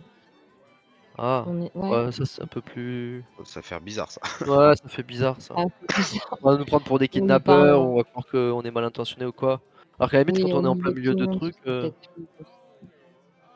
Ah, 1.19 1.45
On 1.47 1.63
est... 1.63 1.71
Ouais. 1.75 1.89
ouais, 2.07 2.13
ça 2.13 2.27
c'est 2.27 2.43
un 2.43 2.47
peu 2.47 2.61
plus. 2.61 3.25
Ça 3.45 3.63
fait 3.63 3.79
bizarre, 3.81 4.11
ça. 4.11 4.21
Ouais, 4.47 4.77
ça 4.77 4.89
fait 4.89 5.03
bizarre 5.05 5.37
ça. 5.39 5.55
Ah, 5.57 5.65
bizarre. 5.97 6.39
On 6.43 6.51
va 6.51 6.59
nous 6.59 6.65
prendre 6.67 6.85
pour 6.85 6.99
des 6.99 7.05
On 7.07 7.09
kidnappeurs, 7.09 7.77
parle. 7.79 7.87
on 7.89 7.97
va 7.97 8.03
croire 8.05 8.27
qu'on 8.27 8.63
est 8.63 8.71
mal 8.71 8.85
intentionné 8.85 9.25
ou 9.25 9.33
quoi. 9.33 9.61
Alors 9.99 10.11
qu'à 10.11 10.19
la 10.19 10.25
limite, 10.25 10.45
Oui, 10.45 10.51
quand 10.51 10.59
on 10.59 10.65
est 10.65 10.69
en 10.69 10.77
plein 10.77 10.91
milieu 10.93 11.15
de 11.15 11.25
trucs. 11.25 11.55
euh, 11.67 11.91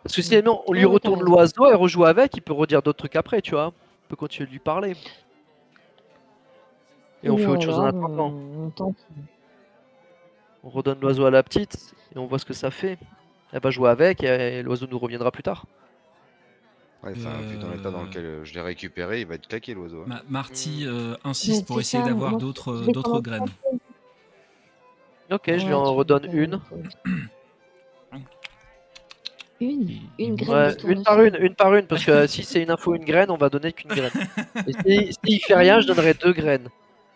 Parce 0.04 0.16
que 0.16 0.22
si 0.22 0.42
non, 0.42 0.62
on 0.66 0.72
lui 0.72 0.86
retourne 0.86 1.20
l'oiseau, 1.20 1.66
elle 1.66 1.76
rejoue 1.76 2.04
avec, 2.06 2.34
il 2.36 2.40
peut 2.42 2.54
redire 2.54 2.80
d'autres 2.80 2.98
trucs 2.98 3.16
après, 3.16 3.42
tu 3.42 3.50
vois. 3.50 3.66
On 3.66 4.08
peut 4.08 4.16
continuer 4.16 4.46
de 4.46 4.52
lui 4.52 4.58
parler. 4.58 4.94
Et 7.22 7.30
on 7.30 7.36
fait 7.36 7.46
autre 7.46 7.62
chose 7.62 7.78
en 7.78 7.84
attendant. 7.84 8.28
On, 8.30 8.66
on 8.66 8.70
tente. 8.70 8.96
On 10.64 10.68
redonne 10.70 10.98
l'oiseau 11.00 11.24
à 11.26 11.30
la 11.30 11.42
petite 11.42 11.94
et 12.14 12.18
on 12.18 12.26
voit 12.26 12.38
ce 12.38 12.44
que 12.44 12.52
ça 12.54 12.70
fait. 12.70 12.98
Elle 13.52 13.60
va 13.60 13.70
jouer 13.70 13.88
avec 13.90 14.22
et 14.22 14.62
l'oiseau 14.62 14.86
nous 14.90 14.98
reviendra 14.98 15.30
plus 15.30 15.42
tard. 15.42 15.64
Ouais, 17.02 17.12
enfin, 17.16 17.30
vu 17.48 17.56
dans 17.56 17.70
l'état 17.70 17.90
dans 17.90 18.00
Euh. 18.02 18.04
lequel 18.04 18.24
euh, 18.24 18.44
je 18.44 18.52
l'ai 18.52 18.60
récupéré, 18.60 19.22
il 19.22 19.26
va 19.26 19.36
être 19.36 19.46
claqué, 19.48 19.72
l'oiseau. 19.72 20.02
hein. 20.02 20.06
Ma- 20.06 20.22
Marty 20.28 20.84
euh, 20.86 21.14
insiste 21.24 21.66
pour 21.66 21.80
essayer 21.80 22.02
d'avoir 22.04 22.36
d'autres 22.36 22.74
d'autres 22.92 23.20
graines. 23.20 23.46
Ok, 25.30 25.44
je 25.46 25.64
lui 25.66 25.72
en 25.72 25.94
redonne 25.94 26.28
une. 26.32 26.60
Une 29.62 29.70
Il- 29.82 29.90
Une 29.90 30.00
il 30.18 30.34
graine. 30.36 30.50
Ouais, 30.50 30.72
une 30.90 31.02
par 31.02 31.14
tournesol. 31.16 31.36
une, 31.40 31.46
une 31.46 31.54
par 31.54 31.74
une, 31.74 31.86
parce 31.86 32.04
que 32.04 32.10
euh, 32.10 32.26
si 32.26 32.42
c'est 32.44 32.62
une 32.62 32.70
info, 32.70 32.94
une 32.94 33.04
graine, 33.04 33.30
on 33.30 33.36
va 33.36 33.48
donner 33.50 33.72
qu'une 33.72 33.90
graine. 33.90 34.10
Et 34.86 35.12
si, 35.12 35.18
s'il 35.24 35.40
fait 35.40 35.54
rien, 35.54 35.80
je 35.80 35.86
donnerai 35.86 36.14
deux 36.14 36.32
graines. 36.32 36.68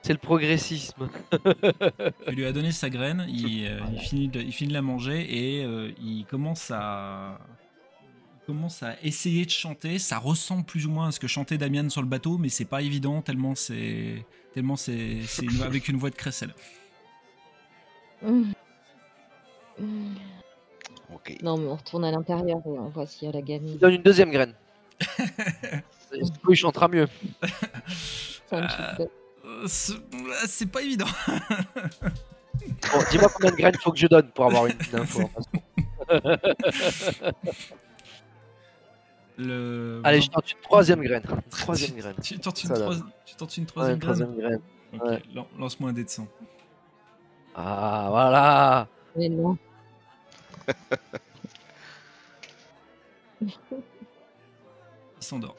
C'est 0.05 0.13
le 0.13 0.19
progressisme. 0.19 1.09
Tu 2.29 2.35
lui 2.35 2.45
as 2.45 2.53
donné 2.53 2.73
sa 2.73 2.91
graine, 2.91 3.25
il, 3.27 3.67
euh, 3.67 3.81
il 3.91 3.99
finit, 4.01 4.29
de, 4.29 4.39
il 4.39 4.53
finit 4.53 4.69
de 4.69 4.75
la 4.75 4.83
manger 4.83 5.27
et 5.31 5.65
euh, 5.65 5.91
il 5.99 6.27
commence 6.27 6.71
à 6.71 7.39
il 8.43 8.47
commence 8.47 8.83
à 8.83 8.97
essayer 9.03 9.47
de 9.47 9.51
chanter. 9.51 9.99
Ça 9.99 10.19
ressemble 10.19 10.65
plus 10.65 10.85
ou 10.85 10.91
moins 10.91 11.09
à 11.09 11.11
ce 11.13 11.19
que 11.19 11.27
chantait 11.27 11.57
Damian 11.57 11.89
sur 11.89 12.03
le 12.03 12.07
bateau, 12.09 12.37
mais 12.37 12.51
c'est 12.51 12.67
pas 12.67 12.83
évident 12.83 13.23
tellement 13.23 13.55
c'est 13.55 14.27
tellement 14.53 14.77
c'est 14.77 15.23
c'est 15.27 15.47
une- 15.47 15.63
avec 15.63 15.89
une 15.89 15.97
voix 15.97 16.11
de 16.11 16.17
crécelle. 16.17 16.55
Mmh. 18.23 18.53
Mmh. 19.79 20.15
Non, 21.43 21.59
mais 21.59 21.67
on 21.67 21.77
retourne 21.77 22.05
à 22.05 22.11
l'intérieur 22.11 22.59
et 22.59 22.69
on 22.69 22.89
voit 22.89 23.07
s'il 23.07 23.27
y 23.27 23.31
a 23.31 23.35
la 23.35 23.43
gamine. 23.43 23.77
donne 23.77 23.95
une 23.95 24.03
deuxième 24.03 24.31
graine. 24.31 24.55
Et 26.13 26.23
du 26.23 26.31
coup, 26.39 26.53
il 26.53 26.57
chantera 26.57 26.89
mieux. 26.89 27.09
Euh, 28.53 29.07
c'est 29.67 30.67
pas 30.71 30.83
évident. 30.83 31.07
Bon, 32.93 33.01
dis-moi 33.11 33.29
combien 33.35 33.51
de 33.51 33.57
graines 33.57 33.75
il 33.75 33.81
faut 33.83 33.91
que 33.91 33.99
je 33.99 34.07
donne 34.07 34.31
pour 34.31 34.45
avoir 34.47 34.67
une 34.67 34.77
info. 34.93 35.29
Le... 39.37 40.01
Allez, 40.05 40.21
je 40.21 40.31
tente 40.31 40.53
une 40.53 40.61
troisième 40.61 41.03
graine. 41.03 41.25
Troisième 41.51 41.97
graine. 41.97 42.15
Tu 42.23 42.39
tentes 42.39 42.63
une, 42.63 42.73
tu 43.27 43.35
tentes 43.35 43.57
une 43.57 43.65
Ouais, 43.65 43.69
troisième 43.69 43.95
une 43.95 43.99
graine 43.99 44.15
troisième 44.15 44.37
graine. 44.37 44.61
Ouais. 45.03 45.21
Lance-moi 45.59 45.91
un 45.91 45.93
dé 45.93 46.05
de 46.05 46.09
sang. 46.09 46.29
Ah, 47.57 48.07
voilà. 48.11 48.87
Mais 49.17 49.29
non. 49.29 49.59
Il 53.41 53.53
s'endort. 55.19 55.57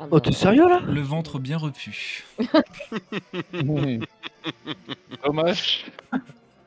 Ah, 0.00 0.04
Oh, 0.04 0.06
bah, 0.12 0.20
t'es 0.20 0.32
sérieux 0.32 0.66
là? 0.66 0.80
Le 0.86 1.02
ventre 1.02 1.38
bien 1.38 1.58
repu. 1.58 2.24
Dommage. 5.24 5.84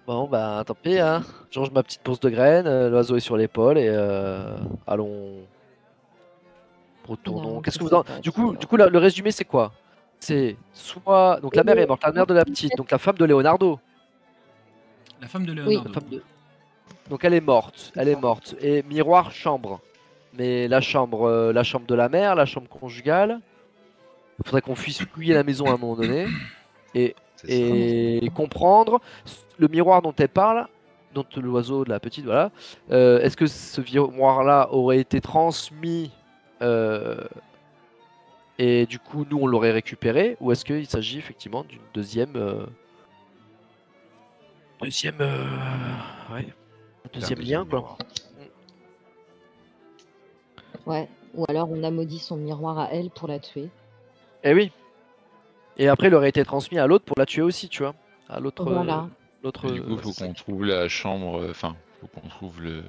Bon, 0.06 0.28
bah 0.28 0.64
tant 0.68 0.76
pis, 0.76 1.00
hein. 1.00 1.24
Je 1.50 1.60
range 1.60 1.72
ma 1.72 1.82
petite 1.82 2.04
bourse 2.04 2.20
de 2.20 2.30
graines, 2.30 2.68
euh, 2.68 2.90
l'oiseau 2.90 3.16
est 3.16 3.22
sur 3.22 3.38
l'épaule 3.38 3.78
et 3.78 3.88
euh, 3.88 4.56
allons. 4.86 5.38
Retournons. 7.08 7.56
Non, 7.56 7.62
Qu'est-ce 7.62 7.80
que 7.80 7.84
vous 7.84 7.94
en... 7.94 8.04
Du 8.22 8.32
coup, 8.32 8.56
du 8.56 8.66
coup 8.68 8.78
là, 8.78 8.88
le 8.88 8.98
résumé 8.98 9.32
c'est 9.32 9.46
quoi? 9.46 9.72
C'est 10.20 10.56
soit. 10.74 11.40
Donc 11.42 11.56
la 11.56 11.64
mère 11.64 11.78
est 11.78 11.86
morte, 11.88 12.04
la 12.04 12.12
mère 12.12 12.28
de 12.28 12.34
la 12.34 12.46
petite, 12.46 12.72
donc 12.78 12.92
la 12.92 12.98
femme 12.98 13.18
de 13.18 13.26
Leonardo. 13.26 13.80
La 15.22 15.28
femme 15.28 15.46
de 15.46 15.52
Oui. 15.54 15.58
Leonardo. 15.76 15.88
La 15.90 15.94
femme 15.94 16.10
de- 16.10 16.24
Donc 17.10 17.24
elle 17.26 17.34
est 17.34 17.42
morte, 17.42 17.92
elle 17.96 18.08
est 18.10 18.16
morte. 18.16 18.56
Et 18.62 18.84
miroir, 18.84 19.32
chambre. 19.32 19.82
Mais 20.38 20.68
la 20.68 20.82
chambre, 20.82 21.28
euh, 21.28 21.54
la 21.54 21.64
chambre 21.64 21.86
de 21.86 21.96
la 21.96 22.10
mère, 22.10 22.36
la 22.36 22.46
chambre 22.46 22.68
conjugale. 22.68 23.40
Il 24.40 24.46
faudrait 24.46 24.62
qu'on 24.62 24.74
puisse 24.74 25.04
fouiller 25.06 25.34
la 25.36 25.44
maison 25.44 25.66
à 25.66 25.74
un 25.74 25.78
moment 25.78 25.96
donné 25.96 26.26
et 26.96 27.16
comprendre 28.36 29.00
le 29.58 29.68
miroir 29.68 30.02
dont 30.02 30.14
elle 30.18 30.30
parle, 30.30 30.68
dont 31.14 31.26
l'oiseau 31.38 31.86
de 31.86 31.90
la 31.90 32.00
petite, 32.00 32.26
voilà. 32.26 32.52
euh, 32.92 33.20
Est-ce 33.20 33.38
que 33.38 33.46
ce 33.48 33.82
miroir-là 33.82 34.70
aurait 34.72 35.00
été 35.00 35.22
transmis 35.22 36.12
euh, 36.62 37.24
et 38.60 38.86
du 38.86 39.00
coup 39.00 39.26
nous 39.30 39.38
on 39.40 39.48
l'aurait 39.48 39.72
récupéré, 39.72 40.38
ou 40.40 40.52
est-ce 40.52 40.64
qu'il 40.64 40.86
s'agit 40.86 41.18
effectivement 41.18 41.64
d'une 41.64 41.82
deuxième, 41.94 42.36
euh, 42.36 42.66
deuxième, 44.82 45.18
euh, 45.20 45.44
ouais, 46.32 46.48
deuxième 47.14 47.40
lien 47.40 47.66
quoi. 47.66 47.98
Ouais. 50.86 51.08
Ou 51.36 51.46
alors 51.50 51.70
on 51.72 51.84
a 51.84 51.90
maudit 51.92 52.20
son 52.20 52.38
miroir 52.38 52.78
à 52.78 52.90
elle 52.92 53.10
pour 53.10 53.28
la 53.28 53.40
tuer. 53.40 53.70
Eh 54.44 54.54
oui. 54.54 54.72
Et 55.78 55.88
après 55.88 56.08
il 56.08 56.14
aurait 56.16 56.30
été 56.30 56.44
transmis 56.46 56.78
à 56.78 56.86
l'autre 56.88 57.06
pour 57.06 57.18
la 57.18 57.26
tuer 57.26 57.42
aussi, 57.42 57.70
tu 57.70 57.82
vois, 57.84 57.96
à 58.30 58.40
l'autre, 58.40 58.68
euh, 58.68 58.74
Voilà. 58.74 59.08
l'autre. 59.44 59.72
Du 59.72 59.82
coup, 59.82 59.94
euh, 59.94 59.98
faut 59.98 60.12
qu'on 60.14 60.34
trouve 60.34 60.66
la 60.66 60.88
chambre. 60.90 61.42
euh, 61.42 61.50
Enfin, 61.52 61.76
faut 62.02 62.08
qu'on 62.08 62.28
trouve 62.28 62.62
le. 62.62 62.84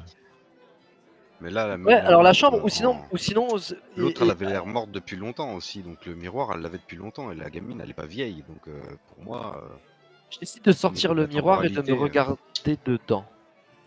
Mais 1.41 1.51
là, 1.51 1.67
la 1.67 1.77
Ouais, 1.77 1.95
alors 1.95 2.23
la 2.23 2.33
chambre, 2.33 2.59
en- 2.59 2.65
ou 2.65 2.69
sinon, 2.69 2.97
ou 3.13 3.17
sinon, 3.19 3.49
L'autre, 3.97 4.23
elle 4.23 4.31
avait 4.31 4.47
l'air 4.47 4.67
morte 4.67 4.91
depuis 4.91 5.17
longtemps 5.17 5.55
aussi, 5.55 5.83
donc 5.83 6.05
le 6.07 6.15
miroir, 6.15 6.51
elle 6.55 6.61
l'avait 6.61 6.79
depuis 6.79 6.97
longtemps, 6.97 7.31
et 7.31 7.35
la 7.35 7.51
gamine, 7.51 7.81
elle 7.83 7.91
est 7.91 7.95
pas 7.95 8.07
vieille, 8.07 8.45
donc 8.49 8.69
euh, 8.69 8.81
pour 9.09 9.25
moi, 9.25 9.61
euh, 9.63 9.75
Je 10.31 10.39
décide 10.39 10.63
de 10.63 10.73
sortir 10.73 11.13
le 11.15 11.27
de 11.27 11.33
miroir 11.33 11.65
et 11.65 11.71
de 11.71 11.83
me 11.83 11.95
regarder 11.95 12.37
dedans. 12.85 13.25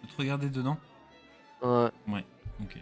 Tu 0.01 0.07
te 0.07 0.17
regarder 0.21 0.49
dedans? 0.49 0.77
Ouais. 1.61 2.23
Ok. 2.61 2.77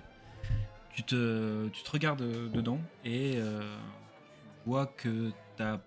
Tu 0.96 1.04
te, 1.04 1.68
tu 1.70 1.84
te 1.84 1.92
regardes 1.92 2.22
euh, 2.22 2.48
dedans 2.48 2.80
et 3.04 3.34
euh, 3.36 3.60
tu 4.64 4.70
vois 4.70 4.86
que 4.86 5.32
ta 5.58 5.82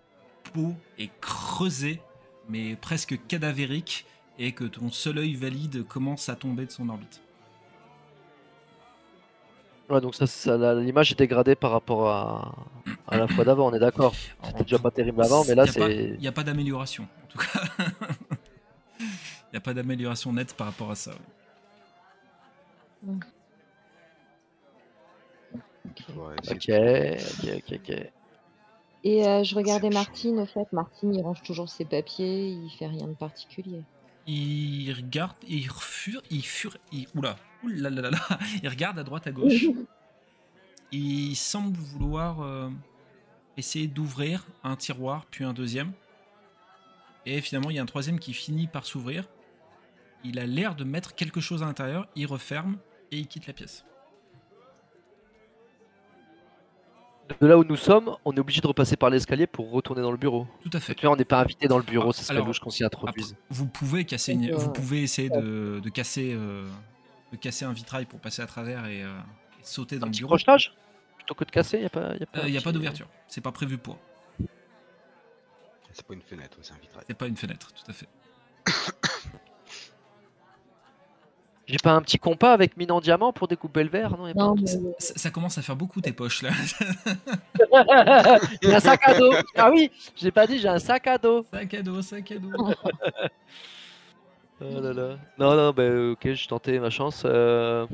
peau 0.52 0.74
est 0.98 1.10
creusée, 1.20 2.02
mais 2.48 2.76
presque 2.76 3.18
cadavérique, 3.26 4.04
et 4.38 4.52
que 4.52 4.64
ton 4.64 4.90
seul 4.90 5.18
œil 5.18 5.34
valide 5.34 5.86
commence 5.86 6.28
à 6.28 6.36
tomber 6.36 6.66
de 6.66 6.70
son 6.70 6.88
orbite. 6.90 7.22
Ouais, 9.88 10.00
donc 10.02 10.14
ça, 10.14 10.74
l'image 10.74 11.12
est 11.12 11.18
dégradée 11.18 11.54
par 11.54 11.70
rapport 11.70 12.08
à, 12.08 12.54
à 13.08 13.16
la 13.16 13.26
fois 13.26 13.44
d'avant, 13.44 13.68
on 13.68 13.74
est 13.74 13.78
d'accord. 13.78 14.14
C'était 14.44 14.64
déjà 14.64 14.78
pas 14.78 14.90
terrible 14.90 15.22
avant, 15.22 15.44
mais 15.46 15.54
là 15.54 15.66
c'est. 15.66 16.10
Il 16.14 16.20
n'y 16.20 16.28
a 16.28 16.32
pas 16.32 16.44
d'amélioration, 16.44 17.08
en 17.24 17.26
tout 17.28 17.38
cas. 17.38 17.62
Il 19.00 19.54
n'y 19.54 19.56
a 19.56 19.60
pas 19.62 19.72
d'amélioration 19.72 20.30
nette 20.34 20.54
par 20.54 20.66
rapport 20.66 20.90
à 20.90 20.94
ça. 20.94 21.12
ouais. 23.06 23.14
Ok, 26.16 26.70
ok, 26.70 27.48
ok, 27.56 27.72
ok. 27.72 28.10
Et 29.04 29.26
euh, 29.26 29.44
je 29.44 29.54
regardais 29.54 29.90
Martine, 29.90 30.40
au 30.40 30.46
fait. 30.46 30.72
Martine, 30.72 31.14
il 31.14 31.22
range 31.22 31.42
toujours 31.42 31.68
ses 31.68 31.84
papiers, 31.84 32.48
il 32.48 32.70
fait 32.70 32.86
rien 32.86 33.06
de 33.06 33.14
particulier. 33.14 33.82
Il 34.26 34.92
regarde, 34.92 35.36
il 35.48 35.70
fure, 35.70 36.20
il 36.30 36.44
fure, 36.44 36.76
il, 36.92 37.06
oula, 37.14 37.36
oula 37.62 37.90
là 37.90 38.02
là 38.02 38.10
là, 38.10 38.38
il 38.62 38.68
regarde 38.68 38.98
à 38.98 39.04
droite 39.04 39.26
à 39.26 39.32
gauche. 39.32 39.66
il 40.92 41.34
semble 41.36 41.76
vouloir 41.76 42.42
euh, 42.42 42.68
essayer 43.56 43.86
d'ouvrir 43.86 44.46
un 44.64 44.76
tiroir, 44.76 45.26
puis 45.30 45.44
un 45.44 45.52
deuxième. 45.52 45.92
Et 47.24 47.40
finalement, 47.40 47.70
il 47.70 47.76
y 47.76 47.78
a 47.78 47.82
un 47.82 47.86
troisième 47.86 48.18
qui 48.18 48.34
finit 48.34 48.66
par 48.66 48.84
s'ouvrir. 48.84 49.28
Il 50.24 50.38
a 50.38 50.46
l'air 50.46 50.74
de 50.74 50.84
mettre 50.84 51.14
quelque 51.14 51.40
chose 51.40 51.62
à 51.62 51.66
l'intérieur, 51.66 52.08
il 52.16 52.26
referme 52.26 52.78
et 53.12 53.18
il 53.18 53.26
quitte 53.28 53.46
la 53.46 53.52
pièce. 53.52 53.84
De 57.40 57.46
là 57.46 57.58
où 57.58 57.64
nous 57.64 57.76
sommes, 57.76 58.16
on 58.24 58.32
est 58.32 58.38
obligé 58.40 58.60
de 58.60 58.66
repasser 58.66 58.96
par 58.96 59.10
l'escalier 59.10 59.46
pour 59.46 59.70
retourner 59.70 60.02
dans 60.02 60.10
le 60.10 60.16
bureau. 60.16 60.46
Tout 60.62 60.70
à 60.72 60.80
fait. 60.80 60.94
Que 60.94 61.06
là, 61.06 61.12
on 61.12 61.16
n'est 61.16 61.24
pas 61.24 61.40
invité 61.40 61.68
dans 61.68 61.76
le 61.78 61.84
bureau, 61.84 62.10
Ah, 62.10 62.12
ce 62.12 62.32
louche 62.32 62.58
qu'on 62.60 62.70
s'y 62.70 62.84
introduise. 62.84 63.32
Après, 63.32 63.44
vous 63.50 63.66
pouvez 63.66 64.04
casser, 64.04 64.32
une- 64.32 64.48
Donc, 64.48 64.58
vous 64.58 64.68
euh, 64.68 64.72
pouvez 64.72 65.02
essayer 65.02 65.28
de, 65.28 65.80
de 65.82 65.88
casser, 65.90 66.32
euh, 66.34 66.66
de 67.32 67.36
casser 67.36 67.64
un 67.64 67.72
vitrail 67.72 68.06
pour 68.06 68.18
passer 68.20 68.42
à 68.42 68.46
travers 68.46 68.86
et, 68.86 69.02
euh, 69.02 69.08
et 69.60 69.64
sauter 69.64 69.98
dans 69.98 70.04
Un 70.04 70.06
le 70.06 70.12
petit 70.12 70.20
bureau. 70.20 70.30
crochetage 70.30 70.74
Plutôt 71.16 71.34
que 71.34 71.44
de 71.44 71.50
casser, 71.50 71.76
il 71.76 71.80
n'y 71.80 71.86
a 71.86 71.90
pas, 71.90 72.14
y 72.16 72.22
a 72.22 72.26
pas, 72.26 72.40
a 72.40 72.60
pas 72.62 72.72
d'ouverture. 72.72 73.08
C'est 73.28 73.40
pas 73.42 73.52
prévu 73.52 73.76
pour. 73.78 73.98
C'est 75.92 76.06
pas 76.06 76.14
une 76.14 76.22
fenêtre, 76.22 76.56
c'est 76.62 76.72
un 76.72 76.78
vitrail. 76.78 77.04
C'est 77.08 77.16
pas 77.18 77.26
une 77.26 77.36
fenêtre, 77.36 77.72
tout 77.72 77.90
à 77.90 77.92
fait. 77.92 78.06
J'ai 81.68 81.76
pas 81.76 81.92
un 81.92 82.00
petit 82.00 82.18
compas 82.18 82.54
avec 82.54 82.76
mine 82.78 82.90
en 82.90 83.00
diamant 83.00 83.30
pour 83.32 83.46
découper 83.46 83.84
le 83.84 83.90
verre 83.90 84.16
Non, 84.16 84.26
y 84.26 84.30
a 84.30 84.34
pas 84.34 84.40
Non, 84.40 84.52
un 84.52 84.54
mais 84.54 84.62
petit- 84.62 84.78
Ça, 84.98 85.12
ça 85.16 85.30
commence 85.30 85.58
à 85.58 85.62
faire 85.62 85.76
beaucoup 85.76 86.00
tes 86.00 86.12
poches 86.12 86.42
là. 86.42 86.50
j'ai 88.62 88.74
un 88.74 88.80
sac 88.80 89.00
à 89.06 89.18
dos 89.18 89.32
Ah 89.54 89.70
oui 89.70 89.90
J'ai 90.16 90.30
pas 90.30 90.46
dit, 90.46 90.58
j'ai 90.58 90.68
un 90.68 90.78
sac 90.78 91.06
à 91.06 91.18
dos 91.18 91.44
sac 91.52 91.74
à 91.74 91.82
dos, 91.82 92.02
sac 92.02 92.32
à 92.32 92.38
dos. 92.38 92.50
Oh 94.60 94.80
là 94.80 94.92
là. 94.92 95.18
Non, 95.38 95.54
non, 95.54 95.70
bah 95.70 95.88
ok, 96.10 96.32
j'ai 96.32 96.48
tenté 96.48 96.80
ma 96.80 96.90
chance. 96.90 97.22
euh, 97.24 97.86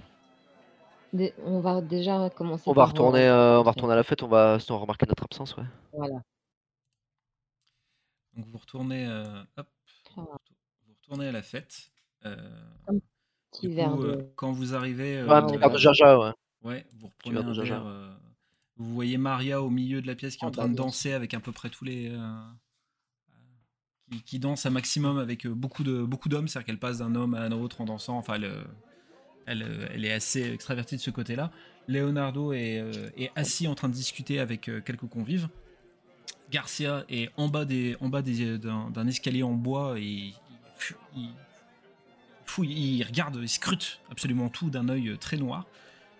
on 1.44 1.60
va 1.60 1.82
déjà 1.82 2.30
commencer. 2.30 2.62
on 2.66 2.72
va 2.72 2.82
par, 2.84 2.88
retourner, 2.88 3.28
euh, 3.28 3.56
euh, 3.56 3.60
on 3.60 3.62
va 3.64 3.72
retourner 3.72 3.92
à 3.92 3.96
la 3.96 4.02
fête, 4.02 4.22
on 4.22 4.28
va 4.28 4.58
sinon 4.58 4.78
remarquer 4.78 5.04
notre 5.06 5.24
absence, 5.24 5.54
ouais. 5.58 5.64
Voilà. 5.92 6.14
Donc 8.34 8.46
vous 8.50 8.56
retournez, 8.58 9.06
euh, 9.06 9.42
hop, 9.58 9.66
Ah. 10.16 10.20
vous 10.86 10.94
retournez 11.02 11.28
à 11.28 11.32
la 11.32 11.42
fête. 11.42 11.90
Euh, 12.24 12.34
du 13.62 13.68
verre 13.68 13.96
coup, 13.96 14.02
euh, 14.04 14.16
de. 14.16 14.26
quand 14.36 14.52
vous 14.52 14.74
arrivez, 14.74 15.22
Ouais, 15.26 15.34
un 15.34 15.42
euh, 15.42 15.42
petit 15.42 15.58
verre 15.58 15.70
de 15.70 15.78
jaja, 15.78 16.18
ouais. 16.18 16.32
ouais, 16.62 16.86
vous 16.94 17.08
reprenez 17.08 17.42
un 17.42 17.52
jaja. 17.52 17.78
verre. 17.78 17.86
euh, 17.86 18.14
vous 18.76 18.92
voyez 18.94 19.18
Maria 19.18 19.62
au 19.62 19.70
milieu 19.70 20.02
de 20.02 20.06
la 20.06 20.14
pièce 20.16 20.36
qui 20.36 20.44
est 20.44 20.48
en 20.48 20.50
Ah, 20.50 20.52
train 20.52 20.68
de 20.68 20.74
danser 20.74 21.12
avec 21.12 21.34
à 21.34 21.40
peu 21.40 21.52
près 21.52 21.70
tous 21.70 21.84
les, 21.84 22.08
euh, 22.10 22.18
qui, 24.10 24.22
qui 24.22 24.38
danse 24.38 24.66
un 24.66 24.70
maximum 24.70 25.18
avec 25.18 25.46
beaucoup 25.46 25.84
de 25.84 26.02
beaucoup 26.02 26.28
d'hommes, 26.28 26.48
c'est-à-dire 26.48 26.66
qu'elle 26.66 26.78
passe 26.78 26.98
d'un 26.98 27.14
homme 27.14 27.34
à 27.34 27.42
un 27.42 27.52
autre 27.52 27.80
en 27.80 27.84
dansant. 27.84 28.16
Enfin, 28.18 28.34
elle, 28.34 28.50
elle, 29.46 29.88
elle 29.92 30.04
est 30.04 30.12
assez 30.12 30.42
extravertie 30.52 30.96
de 30.96 31.00
ce 31.00 31.10
côté-là. 31.10 31.50
Leonardo 31.88 32.52
est, 32.52 32.80
euh, 32.80 33.10
est 33.16 33.30
assis 33.36 33.68
en 33.68 33.74
train 33.74 33.88
de 33.88 33.94
discuter 33.94 34.40
avec 34.40 34.68
euh, 34.68 34.80
quelques 34.80 35.08
convives. 35.08 35.48
Garcia 36.50 37.04
est 37.08 37.30
en 37.36 37.48
bas 37.48 37.64
des, 37.64 37.96
en 38.00 38.08
bas 38.08 38.22
des, 38.22 38.58
d'un, 38.58 38.90
d'un 38.90 39.06
escalier 39.06 39.42
en 39.42 39.52
bois 39.54 39.98
et 39.98 40.02
il, 40.04 40.34
il 41.16 41.30
fouille, 42.46 42.72
il 42.72 43.02
regarde, 43.04 43.38
il 43.40 43.48
scrute 43.48 44.00
absolument 44.10 44.48
tout 44.48 44.70
d'un 44.70 44.88
œil 44.88 45.16
très 45.18 45.36
noir. 45.36 45.66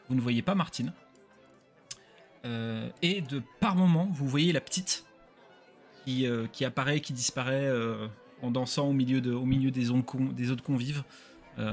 Vous 0.08 0.14
ne 0.14 0.20
voyez 0.20 0.42
pas 0.42 0.54
Martine. 0.54 0.92
Euh, 2.44 2.90
et 3.02 3.22
de 3.22 3.42
par 3.60 3.74
moment, 3.74 4.08
vous 4.12 4.28
voyez 4.28 4.52
la 4.52 4.60
petite 4.60 5.04
qui, 6.04 6.26
euh, 6.26 6.46
apparaît, 6.62 7.00
qui 7.00 7.12
disparaît 7.12 7.66
euh, 7.66 8.06
en 8.42 8.50
dansant 8.50 8.88
au 8.88 8.92
milieu, 8.92 9.20
des, 9.20 9.30
des 9.70 9.90
autres 9.90 10.62
convives. 10.62 11.02
Euh, 11.58 11.72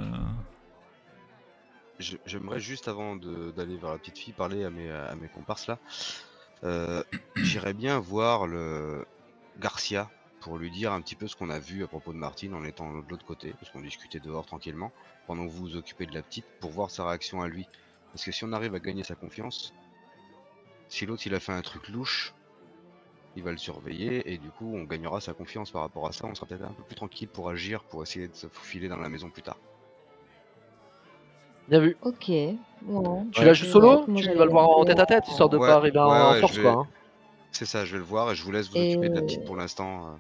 J'aimerais 2.26 2.60
juste 2.60 2.88
avant 2.88 3.16
d'aller 3.16 3.78
vers 3.78 3.92
la 3.92 3.98
petite 3.98 4.18
fille 4.18 4.34
parler 4.34 4.64
à 4.64 4.70
mes, 4.70 4.90
à 4.90 5.14
mes 5.16 5.28
comparses 5.28 5.68
là. 5.68 5.78
Euh, 6.64 7.04
J'irais 7.36 7.74
bien 7.74 8.00
voir 8.00 8.48
le 8.48 9.06
Garcia 9.60 10.10
pour 10.42 10.58
lui 10.58 10.70
dire 10.72 10.92
un 10.92 11.02
petit 11.02 11.16
peu 11.16 11.28
ce 11.28 11.36
qu'on 11.36 11.50
a 11.50 11.60
vu 11.60 11.84
à 11.84 11.88
propos 11.88 12.12
de 12.14 12.18
Martine 12.18 12.54
en 12.54 12.64
étant 12.66 12.92
de 12.92 13.10
l'autre 13.10 13.26
côté, 13.26 13.54
parce 13.60 13.72
qu'on 13.72 13.82
discutait 13.82 14.20
dehors 14.20 14.46
tranquillement, 14.46 14.92
pendant 15.28 15.46
que 15.46 15.52
vous 15.52 15.62
vous 15.62 15.76
occupez 15.78 16.06
de 16.06 16.14
la 16.14 16.22
petite, 16.22 16.46
pour 16.60 16.72
voir 16.72 16.90
sa 16.92 17.08
réaction 17.08 17.42
à 17.42 17.48
lui. 17.48 17.68
Parce 18.12 18.26
que 18.26 18.32
si 18.32 18.44
on 18.44 18.52
arrive 18.52 18.76
à 18.76 18.80
gagner 18.80 19.04
sa 19.04 19.16
confiance, 19.16 19.74
si 20.90 21.06
l'autre 21.06 21.26
il 21.26 21.34
a 21.36 21.40
fait 21.40 21.54
un 21.54 21.62
truc 21.62 21.88
louche, 21.88 22.34
il 23.38 23.44
va 23.44 23.52
le 23.52 23.58
surveiller 23.58 24.34
et 24.34 24.38
du 24.38 24.50
coup 24.50 24.76
on 24.76 24.84
gagnera 24.84 25.22
sa 25.22 25.34
confiance 25.34 25.72
par 25.72 25.84
rapport 25.84 26.06
à 26.08 26.12
ça, 26.12 26.26
on 26.26 26.36
sera 26.36 26.48
peut-être 26.48 26.66
un 26.66 26.74
peu 26.74 26.84
plus 26.84 26.96
tranquille 26.96 27.30
pour 27.30 27.50
agir, 27.50 27.84
pour 27.84 28.04
essayer 28.04 28.28
de 28.28 28.36
se 28.36 28.48
faufiler 28.48 28.90
dans 28.90 28.98
la 28.98 29.08
maison 29.08 29.30
plus 29.30 29.44
tard. 29.44 29.58
Bien 31.70 31.80
vu. 31.80 31.96
Ok. 32.02 32.32
Bon. 32.82 33.28
Tu 33.32 33.46
la 33.46 33.54
joues 33.54 33.66
solo 33.66 34.06
Tu 34.18 34.34
vas 34.34 34.46
le 34.46 34.52
voir 34.52 34.70
en 34.70 34.84
tête 34.84 35.00
à 35.00 35.06
tête, 35.06 35.28
histoire 35.30 35.48
de 35.48 35.58
Ouais, 35.58 35.68
pas 35.68 35.76
arriver 35.76 36.00
en, 36.00 36.12
ouais, 36.12 36.20
en 36.20 36.32
ouais, 36.34 36.40
force, 36.42 36.58
quoi. 36.60 36.72
hein. 36.72 36.88
C'est 37.52 37.66
ça, 37.66 37.86
je 37.86 37.94
vais 37.94 38.00
le 38.00 38.04
voir 38.04 38.32
et 38.32 38.36
je 38.36 38.44
vous 38.44 38.52
laisse 38.52 38.70
vous 38.70 38.78
Et 38.78 38.92
occuper 38.96 39.10
de 39.10 39.14
la 39.14 39.22
euh, 39.22 39.24
petite 39.24 39.46
pour 39.46 39.56
l'instant. 39.56 40.20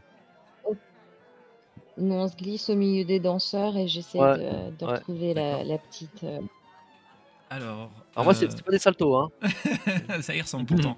Nous, 1.97 2.13
on 2.15 2.27
se 2.27 2.35
glisse 2.35 2.69
au 2.69 2.75
milieu 2.75 3.03
des 3.05 3.19
danseurs 3.19 3.75
et 3.77 3.87
j'essaie 3.87 4.19
Ouais, 4.19 4.37
de, 4.37 4.71
de 4.77 4.85
ouais, 4.85 4.93
retrouver 4.93 5.33
la, 5.33 5.57
d'accord. 5.57 5.63
la 5.65 5.77
petite. 5.77 6.23
euh, 6.23 6.39
alors, 7.49 7.91
Alors 8.15 8.23
moi, 8.25 8.33
c'est 8.33 8.45
euh, 8.45 8.49
c'est 8.49 8.63
pas 8.63 8.71
des 8.71 8.79
saltos, 8.79 9.13
hein. 9.17 9.29
ça 10.21 10.33
y 10.33 10.41
ressemble 10.41 10.65
pourtant. 10.65 10.95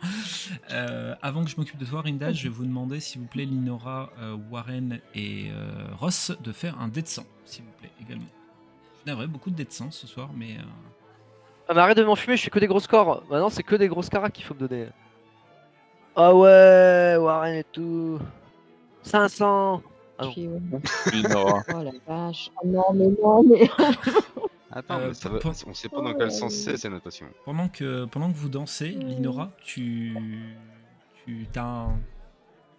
Euh, 0.71 1.15
avant 1.23 1.43
que 1.43 1.49
je 1.49 1.57
m'occupe 1.57 1.79
de 1.79 1.85
toi, 1.85 2.01
Rinda, 2.01 2.31
je 2.31 2.43
vais 2.43 2.49
vous 2.49 2.65
demander, 2.65 2.99
s'il 2.99 3.21
vous 3.21 3.27
plaît, 3.27 3.45
Linora, 3.45 4.11
euh, 4.21 4.37
Warren 4.51 4.99
et 5.15 5.49
euh, 5.49 5.87
Ross, 5.99 6.31
de 6.43 6.51
faire 6.51 6.79
un 6.79 6.89
dé 6.89 7.01
de 7.01 7.07
sang, 7.07 7.25
s'il 7.45 7.63
vous 7.63 7.71
plaît, 7.79 7.91
également. 8.01 8.27
Je 8.93 8.99
suis 8.99 9.07
navré, 9.07 9.25
beaucoup 9.27 9.49
de 9.49 9.55
dés 9.55 9.65
de 9.65 9.71
sang 9.71 9.89
ce 9.89 10.05
soir, 10.05 10.29
mais... 10.35 10.57
euh, 10.59 10.63
Ah 11.69 11.73
mais 11.73 11.81
arrête 11.81 11.97
de 11.97 12.03
m'enfumer, 12.03 12.37
je 12.37 12.43
fais 12.43 12.51
que 12.51 12.59
des 12.59 12.67
gros 12.67 12.79
scores. 12.79 13.23
Maintenant, 13.31 13.49
c'est 13.49 13.63
que 13.63 13.75
des 13.75 13.87
grosses 13.87 14.09
caracs 14.09 14.33
qu'il 14.33 14.45
faut 14.45 14.53
me 14.53 14.59
donner. 14.67 14.87
Ah 16.15 16.35
ouais, 16.35 17.15
Warren 17.19 17.55
et 17.55 17.63
tout. 17.63 18.19
500. 19.03 19.81
Ah. 20.25 21.63
Oh 21.69 21.83
la 21.83 21.91
vache. 22.07 22.49
Oh 22.61 22.67
non, 22.67 22.83
mais 22.93 23.07
non, 23.21 23.43
mais. 23.43 23.69
Attends, 24.71 24.99
Euh, 24.99 25.07
mais 25.09 25.13
ça 25.13 25.29
va- 25.29 25.39
on 25.67 25.73
sait 25.73 25.89
pas 25.89 26.01
dans 26.01 26.13
quel 26.15 26.31
sens 26.31 26.53
c'est 26.53 26.77
ces 26.77 26.89
notations. 26.89 27.27
pendant, 27.45 27.69
que, 27.69 28.05
pendant 28.05 28.31
que 28.31 28.37
vous 28.37 28.49
dansez, 28.49 28.89
Linora, 28.89 29.51
tu, 29.63 30.15
tu 31.25 31.47
as 31.55 31.63
un, 31.63 31.99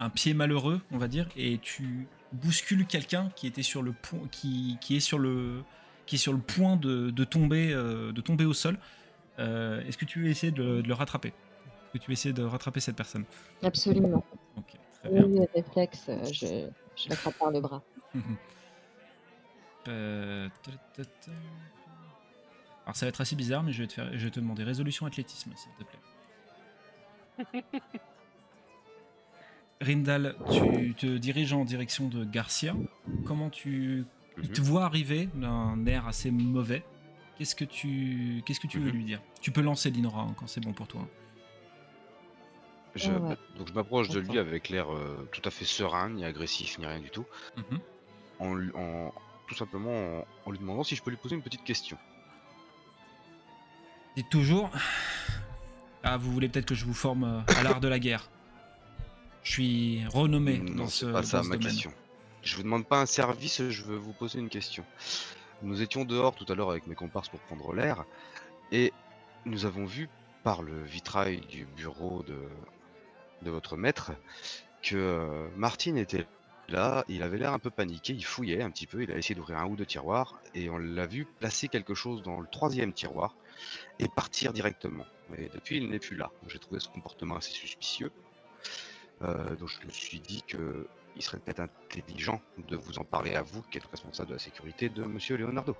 un 0.00 0.10
pied 0.10 0.34
malheureux, 0.34 0.80
on 0.90 0.98
va 0.98 1.06
dire, 1.06 1.28
et 1.36 1.58
tu 1.62 2.08
bouscules 2.32 2.84
quelqu'un 2.86 3.30
qui 3.36 3.46
était 3.46 3.62
sur 3.62 3.80
le 3.82 3.92
point, 3.92 4.18
qui, 4.32 4.76
qui 4.80 4.96
est 4.96 5.00
sur 5.00 5.18
le, 5.20 5.62
qui 6.06 6.16
est 6.16 6.18
sur 6.18 6.32
le 6.32 6.40
point 6.40 6.76
de, 6.76 7.10
de 7.10 7.24
tomber, 7.24 7.72
euh, 7.72 8.10
de 8.12 8.20
tomber 8.20 8.44
au 8.44 8.54
sol. 8.54 8.76
Euh, 9.38 9.80
Est-ce 9.86 9.96
que 9.98 10.04
tu 10.04 10.22
veux 10.22 10.28
essayer 10.28 10.50
de, 10.52 10.62
le- 10.62 10.82
de 10.82 10.88
le 10.88 10.94
rattraper? 10.94 11.28
Est-ce 11.28 11.92
que 11.92 11.98
tu 11.98 12.06
veux 12.08 12.12
essayer 12.14 12.32
de 12.34 12.42
rattraper 12.42 12.80
cette 12.80 12.96
personne? 12.96 13.24
Absolument. 13.62 14.24
Ok, 14.56 14.64
très 15.00 15.10
bien. 15.10 15.24
Oui, 15.26 15.46
réflexe, 15.54 16.06
euh, 16.08 16.24
je, 16.32 16.66
je 16.96 17.08
l'attrape 17.08 17.38
par 17.38 17.50
le 17.50 17.60
bras. 17.60 17.82
Euh. 19.86 20.48
Alors 22.86 22.96
ça 22.96 23.04
va 23.04 23.08
être 23.10 23.20
assez 23.20 23.36
bizarre, 23.36 23.62
mais 23.62 23.70
je 23.72 23.82
vais 23.82 23.86
te, 23.86 23.92
faire, 23.92 24.08
je 24.16 24.24
vais 24.24 24.30
te 24.30 24.40
demander 24.40 24.64
résolution 24.64 25.04
athlétisme, 25.04 25.52
s'il 25.54 25.72
te 25.72 25.84
plaît. 27.52 27.64
Rindal, 29.82 30.36
tu 30.50 30.94
te 30.94 31.18
diriges 31.18 31.52
en 31.52 31.66
direction 31.66 32.08
de 32.08 32.24
Garcia. 32.24 32.74
Comment 33.26 33.50
tu... 33.50 34.04
Il 34.42 34.48
te 34.50 34.62
voit 34.62 34.84
arriver 34.86 35.28
d'un 35.34 35.84
air 35.86 36.06
assez 36.06 36.30
mauvais? 36.30 36.82
Qu'est-ce 37.36 37.54
que 37.54 37.64
tu, 37.66 38.42
qu'est-ce 38.46 38.60
que 38.60 38.66
tu 38.66 38.78
veux 38.78 38.90
Mhm. 38.90 38.96
lui 38.96 39.04
dire? 39.04 39.20
Tu 39.42 39.50
peux 39.50 39.60
lancer 39.60 39.90
Linora 39.90 40.22
hein, 40.22 40.34
quand 40.38 40.46
c'est 40.46 40.60
bon 40.62 40.72
pour 40.72 40.88
toi. 40.88 41.06
Je- 42.94 43.10
Ah 43.10 43.18
ouais. 43.18 43.36
Donc 43.58 43.68
je 43.68 43.72
m'approche 43.72 44.08
de 44.08 44.20
lui 44.20 44.38
avec 44.38 44.68
l'air 44.68 44.92
euh, 44.94 45.28
tout 45.32 45.42
à 45.44 45.50
fait 45.50 45.64
serein, 45.64 46.10
ni 46.10 46.24
agressif, 46.24 46.78
ni 46.78 46.86
rien 46.86 47.00
du 47.00 47.10
tout, 47.10 47.26
Mhm. 47.56 47.80
en, 48.76 49.12
tout 49.48 49.54
simplement 49.54 50.20
en, 50.20 50.26
en 50.46 50.50
lui 50.50 50.58
demandant 50.58 50.84
si 50.84 50.94
je 50.96 51.02
peux 51.02 51.10
lui 51.10 51.16
poser 51.16 51.34
une 51.34 51.42
petite 51.42 51.64
question. 51.64 51.98
Dites 54.16 54.28
toujours. 54.30 54.70
Ah, 56.02 56.16
vous 56.18 56.30
voulez 56.30 56.48
peut-être 56.48 56.66
que 56.66 56.74
je 56.74 56.84
vous 56.84 56.94
forme 56.94 57.24
euh, 57.24 57.40
à 57.58 57.62
l'art 57.62 57.80
de 57.80 57.88
la 57.88 57.98
guerre. 57.98 58.28
Je 59.42 59.50
suis 59.52 60.06
renommé 60.06 60.58
non, 60.58 60.84
dans 60.84 60.88
ce, 60.88 61.06
c'est 61.06 61.12
pas 61.12 61.22
ça 61.22 61.42
ce 61.42 61.48
ma 61.48 61.56
domaine. 61.56 61.70
question. 61.72 61.92
Je 62.42 62.56
vous 62.56 62.62
demande 62.62 62.86
pas 62.86 63.00
un 63.00 63.06
service, 63.06 63.68
je 63.70 63.82
veux 63.82 63.96
vous 63.96 64.12
poser 64.12 64.38
une 64.38 64.48
question. 64.50 64.84
Nous 65.62 65.80
étions 65.82 66.04
dehors 66.04 66.34
tout 66.34 66.44
à 66.52 66.54
l'heure 66.54 66.70
avec 66.70 66.86
mes 66.86 66.94
comparses 66.94 67.28
pour 67.28 67.40
prendre 67.40 67.72
l'air, 67.72 68.04
et 68.70 68.92
nous 69.46 69.64
avons 69.64 69.84
vu 69.86 70.08
par 70.42 70.62
le 70.62 70.82
vitrail 70.82 71.40
du 71.40 71.64
bureau 71.64 72.22
de, 72.22 72.36
de 73.42 73.50
votre 73.50 73.76
maître 73.76 74.12
que 74.82 74.96
euh, 74.96 75.48
Martine 75.56 75.96
était 75.96 76.26
là, 76.68 77.04
il 77.08 77.22
avait 77.22 77.38
l'air 77.38 77.52
un 77.52 77.58
peu 77.58 77.70
paniqué, 77.70 78.12
il 78.12 78.24
fouillait 78.24 78.62
un 78.62 78.70
petit 78.70 78.86
peu, 78.86 79.02
il 79.02 79.10
a 79.12 79.16
essayé 79.16 79.34
d'ouvrir 79.34 79.58
un 79.58 79.66
ou 79.66 79.76
deux 79.76 79.86
tiroirs, 79.86 80.40
et 80.54 80.70
on 80.70 80.78
l'a 80.78 81.06
vu 81.06 81.26
placer 81.40 81.68
quelque 81.68 81.94
chose 81.94 82.22
dans 82.22 82.40
le 82.40 82.46
troisième 82.46 82.92
tiroir 82.92 83.34
et 83.98 84.08
partir 84.08 84.52
directement. 84.52 85.06
Et 85.38 85.48
depuis, 85.48 85.78
il 85.78 85.88
n'est 85.88 85.98
plus 85.98 86.16
là. 86.16 86.30
J'ai 86.48 86.58
trouvé 86.58 86.80
ce 86.80 86.88
comportement 86.88 87.36
assez 87.36 87.52
suspicieux. 87.52 88.10
Euh, 89.22 89.56
donc 89.56 89.68
je 89.68 89.86
me 89.86 89.92
suis 89.92 90.20
dit 90.20 90.42
que 90.42 90.86
il 91.16 91.22
serait 91.22 91.38
peut-être 91.38 91.60
intelligent 91.60 92.40
de 92.68 92.76
vous 92.76 92.98
en 92.98 93.04
parler 93.04 93.36
à 93.36 93.42
vous, 93.42 93.62
qui 93.62 93.78
êtes 93.78 93.86
responsable 93.86 94.30
de 94.30 94.34
la 94.34 94.40
sécurité 94.40 94.88
de 94.88 95.04
Monsieur 95.04 95.36
Leonardo. 95.36 95.76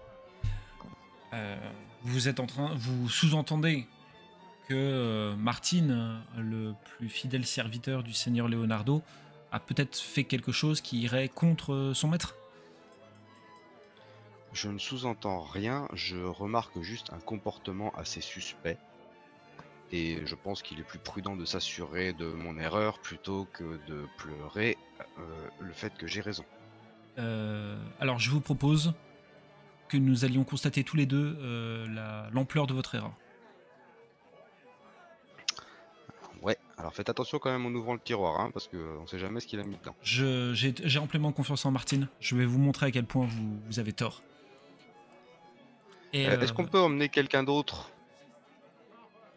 Euh, 1.33 1.57
vous 2.03 2.29
êtes 2.29 2.39
en 2.39 2.47
train, 2.47 2.73
vous 2.77 3.09
sous-entendez 3.09 3.89
que 4.69 4.75
euh, 4.75 5.37
Martine, 5.37 6.21
le 6.39 6.75
plus 6.85 7.09
fidèle 7.09 7.45
serviteur 7.45 8.03
du 8.03 8.13
seigneur 8.13 8.49
Leonardo, 8.49 9.03
a 9.53 9.61
peut-être 9.61 9.97
fait 9.97 10.25
quelque 10.25 10.53
chose 10.53 10.81
qui 10.81 11.01
irait 11.01 11.29
contre 11.29 11.73
euh, 11.73 11.95
son 11.95 12.09
maître? 12.09 12.35
Je 14.53 14.69
ne 14.69 14.79
sous-entends 14.79 15.41
rien, 15.41 15.89
je 15.93 16.17
remarque 16.17 16.81
juste 16.81 17.13
un 17.13 17.19
comportement 17.19 17.93
assez 17.97 18.21
suspect. 18.21 18.79
Et 19.93 20.25
je 20.25 20.35
pense 20.35 20.63
qu'il 20.63 20.81
est 20.81 20.85
plus 20.85 20.99
prudent 20.99 21.37
de 21.37 21.45
s'assurer 21.45 22.13
de 22.13 22.27
mon 22.27 22.59
erreur 22.59 22.99
plutôt 22.99 23.47
que 23.53 23.79
de 23.87 24.07
pleurer 24.17 24.79
euh, 25.19 25.49
le 25.61 25.73
fait 25.73 25.95
que 25.97 26.07
j'ai 26.07 26.21
raison. 26.21 26.45
Euh, 27.19 27.77
alors 28.01 28.19
je 28.19 28.31
vous 28.31 28.41
propose 28.41 28.93
que 29.89 29.97
nous 29.97 30.25
allions 30.25 30.43
constater 30.43 30.83
tous 30.83 30.97
les 30.97 31.07
deux 31.07 31.37
euh, 31.41 31.87
la- 31.89 32.29
l'ampleur 32.33 32.67
de 32.67 32.75
votre 32.75 32.95
erreur. 32.95 33.13
Ouais, 36.45 36.57
alors 36.77 36.93
faites 36.95 37.09
attention 37.09 37.39
quand 37.39 37.51
même 37.51 37.65
en 37.65 37.71
ouvrant 37.71 37.95
le 37.95 38.01
tiroir, 38.01 38.39
hein, 38.41 38.51
parce 38.53 38.69
qu'on 38.69 39.07
sait 39.07 39.19
jamais 39.19 39.41
ce 39.41 39.47
qu'il 39.47 39.59
a 39.61 39.65
mis 39.65 39.77
dedans. 39.77 39.95
Je- 40.03 40.53
J'ai 40.53 40.99
amplement 40.99 41.33
confiance 41.33 41.65
en 41.65 41.71
Martine. 41.71 42.07
Je 42.21 42.37
vais 42.37 42.45
vous 42.45 42.59
montrer 42.59 42.87
à 42.87 42.91
quel 42.91 43.07
point 43.07 43.25
vous, 43.27 43.59
vous 43.67 43.79
avez 43.81 43.93
tort. 43.93 44.23
Euh, 46.15 46.41
Est-ce 46.41 46.53
euh, 46.53 46.55
qu'on 46.55 46.67
peut 46.67 46.79
emmener 46.79 47.09
quelqu'un 47.09 47.43
d'autre 47.43 47.91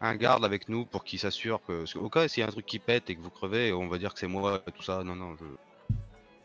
Un 0.00 0.14
garde 0.16 0.44
avec 0.44 0.68
nous 0.68 0.84
pour 0.84 1.02
qu'il 1.02 1.18
s'assure 1.18 1.60
que. 1.66 1.90
qu'au 1.92 2.08
cas 2.10 2.26
où 2.26 2.28
s'il 2.28 2.42
y 2.42 2.44
a 2.44 2.46
un 2.46 2.52
truc 2.52 2.66
qui 2.66 2.78
pète 2.78 3.10
et 3.10 3.16
que 3.16 3.20
vous 3.20 3.30
crevez, 3.30 3.72
on 3.72 3.88
va 3.88 3.98
dire 3.98 4.12
que 4.12 4.20
c'est 4.20 4.28
moi 4.28 4.62
et 4.66 4.70
tout 4.72 4.82
ça. 4.82 5.02
Non, 5.02 5.16
non, 5.16 5.34
je. 5.40 5.46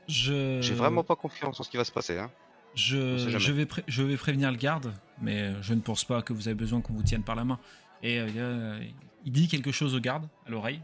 je 0.08 0.62
J'ai 0.62 0.73
vraiment 0.73 1.04
pas 1.04 1.15
confiance 1.15 1.60
en 1.60 1.63
ce 1.63 1.69
qui 1.69 1.78
va 1.78 1.84
se 1.84 1.91
passer. 1.91 2.17
Hein. 2.17 2.32
Je, 2.73 3.17
je 3.17 3.52
vais 3.52 3.67
pré- 3.67 3.84
je 3.88 4.02
vais 4.02 4.17
prévenir 4.17 4.49
le 4.49 4.58
garde, 4.58 4.91
mais 5.21 5.39
euh, 5.41 5.62
je 5.62 5.76
ne 5.76 5.82
pense 5.82 6.04
pas 6.06 6.23
que 6.23 6.34
vous 6.34 6.47
avez 6.47 6.56
besoin 6.56 6.82
qu'on 6.82 6.93
vous 6.93 7.04
tienne 7.04 7.21
par 7.23 7.36
la 7.36 7.43
main. 7.43 7.60
Et 8.02 8.19
euh, 8.19 8.80
il 9.25 9.31
dit 9.31 9.47
quelque 9.47 9.71
chose 9.71 9.95
au 9.95 9.99
garde, 9.99 10.27
à 10.45 10.49
l'oreille. 10.49 10.81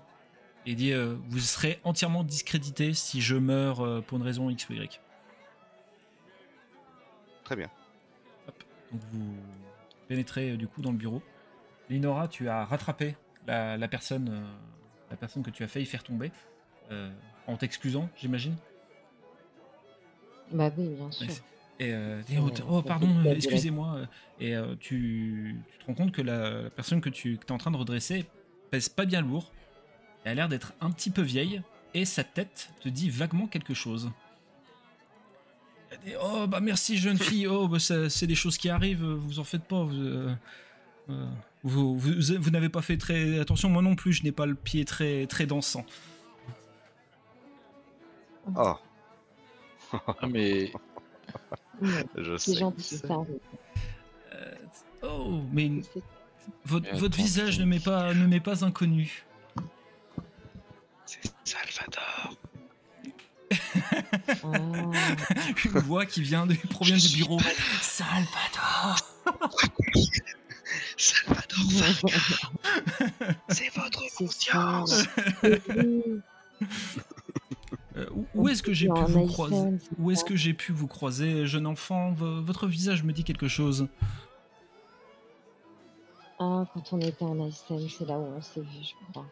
Et 0.65 0.71
il 0.71 0.75
dit 0.75 0.93
euh, 0.93 1.15
Vous 1.29 1.39
serez 1.39 1.79
entièrement 1.83 2.23
discrédité 2.23 2.93
si 2.93 3.21
je 3.21 3.35
meurs 3.35 3.81
euh, 3.81 4.01
pour 4.01 4.17
une 4.17 4.23
raison 4.23 4.49
X 4.49 4.69
ou 4.69 4.73
Y. 4.73 5.01
Très 7.43 7.55
bien. 7.55 7.69
Donc 8.91 9.01
vous 9.11 9.35
pénétrez 10.07 10.51
euh, 10.51 10.57
du 10.57 10.67
coup 10.67 10.81
dans 10.81 10.91
le 10.91 10.97
bureau. 10.97 11.21
Linora, 11.89 12.27
tu 12.27 12.49
as 12.49 12.65
rattrapé 12.65 13.15
la, 13.47 13.77
la 13.77 13.87
personne, 13.87 14.29
euh, 14.29 14.55
la 15.09 15.17
personne 15.17 15.43
que 15.43 15.49
tu 15.49 15.63
as 15.63 15.67
failli 15.67 15.85
faire 15.85 16.03
tomber, 16.03 16.31
euh, 16.91 17.11
en 17.47 17.57
t'excusant, 17.57 18.09
j'imagine? 18.15 18.55
Bah 20.51 20.71
oui, 20.77 20.89
bien 20.95 21.11
sûr. 21.11 21.27
Ouais, 21.27 21.33
Et 21.79 21.93
euh, 21.93 22.21
oh, 22.41 22.49
oh, 22.69 22.81
pardon, 22.81 23.07
euh, 23.25 23.33
excusez-moi. 23.33 23.95
euh, 23.95 24.05
Et 24.41 24.55
euh, 24.55 24.75
tu, 24.79 25.55
tu 25.71 25.77
te 25.79 25.85
rends 25.85 25.93
compte 25.93 26.11
que 26.11 26.21
la, 26.21 26.63
la 26.63 26.69
personne 26.69 26.99
que 27.01 27.09
tu 27.09 27.35
es 27.47 27.51
en 27.51 27.57
train 27.57 27.71
de 27.71 27.77
redresser 27.77 28.25
pèse 28.69 28.89
pas 28.89 29.05
bien 29.05 29.21
lourd. 29.21 29.51
Elle 30.25 30.31
a 30.33 30.35
l'air 30.35 30.49
d'être 30.49 30.73
un 30.81 30.91
petit 30.91 31.09
peu 31.09 31.21
vieille. 31.21 31.61
Et 31.93 32.03
sa 32.05 32.23
tête 32.23 32.69
te 32.81 32.89
dit 32.89 33.09
vaguement 33.09 33.47
quelque 33.47 33.73
chose. 33.73 34.11
Elle 35.91 35.99
dit, 36.05 36.13
oh, 36.21 36.45
bah 36.47 36.59
merci, 36.59 36.97
jeune 36.97 37.17
fille. 37.17 37.47
Oh, 37.47 37.67
bah, 37.67 37.77
c'est 37.79 38.27
des 38.27 38.35
choses 38.35 38.57
qui 38.57 38.69
arrivent. 38.69 39.03
Vous 39.05 39.39
en 39.39 39.43
faites 39.45 39.63
pas. 39.63 39.81
Vous, 39.83 39.95
euh, 39.95 40.35
vous, 41.63 41.97
vous- 41.97 42.13
vous 42.39 42.49
n'avez 42.51 42.69
pas 42.69 42.81
fait 42.81 42.97
très 42.97 43.39
attention. 43.39 43.69
Moi 43.69 43.81
non 43.81 43.95
plus, 43.95 44.11
je 44.13 44.23
n'ai 44.23 44.31
pas 44.33 44.45
le 44.45 44.53
pied 44.55 44.83
très, 44.85 45.25
très 45.27 45.45
dansant. 45.45 45.85
Oh, 48.55 48.75
Ah, 50.07 50.27
mais 50.27 50.71
je 52.17 52.37
C'est 52.37 52.53
sais. 52.53 52.59
gentil, 52.59 52.97
ça 52.97 53.13
arrive. 53.13 53.39
Euh, 54.33 54.55
oh, 55.03 55.41
mais 55.51 55.71
votre, 56.65 56.87
attends, 56.89 57.07
visage 57.15 57.59
ne 57.59 57.65
m'est 57.65 57.83
pas, 57.83 58.13
ne 58.13 58.25
m'est 58.27 58.39
pas 58.39 58.63
inconnu. 58.65 59.25
C'est 61.05 61.31
Salvador. 61.43 62.35
Ah, 64.43 64.51
une 65.65 65.79
voix 65.79 66.05
qui 66.05 66.21
vient 66.21 66.45
de, 66.45 66.53
provient 66.69 66.97
du 66.97 67.09
bureau. 67.15 67.39
Salvador 67.81 68.97
Salvador, 70.97 71.65
c'est 73.49 73.69
votre 73.75 74.03
c'est 74.09 74.27
où- 78.35 78.47
est-ce 78.49 78.63
que 78.63 78.73
j'ai 78.73 78.87
pu 78.87 79.01
vous 79.07 79.25
croiser 79.27 79.77
Où 79.97 80.11
est-ce 80.11 80.23
que 80.25 80.35
j'ai 80.35 80.53
pu 80.53 80.71
vous 80.71 80.87
croiser, 80.87 81.45
jeune 81.45 81.65
enfant 81.67 82.11
Votre 82.13 82.67
visage 82.67 83.03
me 83.03 83.11
dit 83.13 83.23
quelque 83.23 83.47
chose. 83.47 83.87
Ah, 86.39 86.65
quand 86.73 86.93
on 86.93 86.99
était 87.01 87.23
en 87.23 87.39
ASM, 87.47 87.87
c'est 87.89 88.05
là 88.05 88.17
où 88.17 88.23
on 88.23 88.41
s'est 88.41 88.61
vu, 88.61 88.67
je 88.81 88.93
crois. 89.11 89.25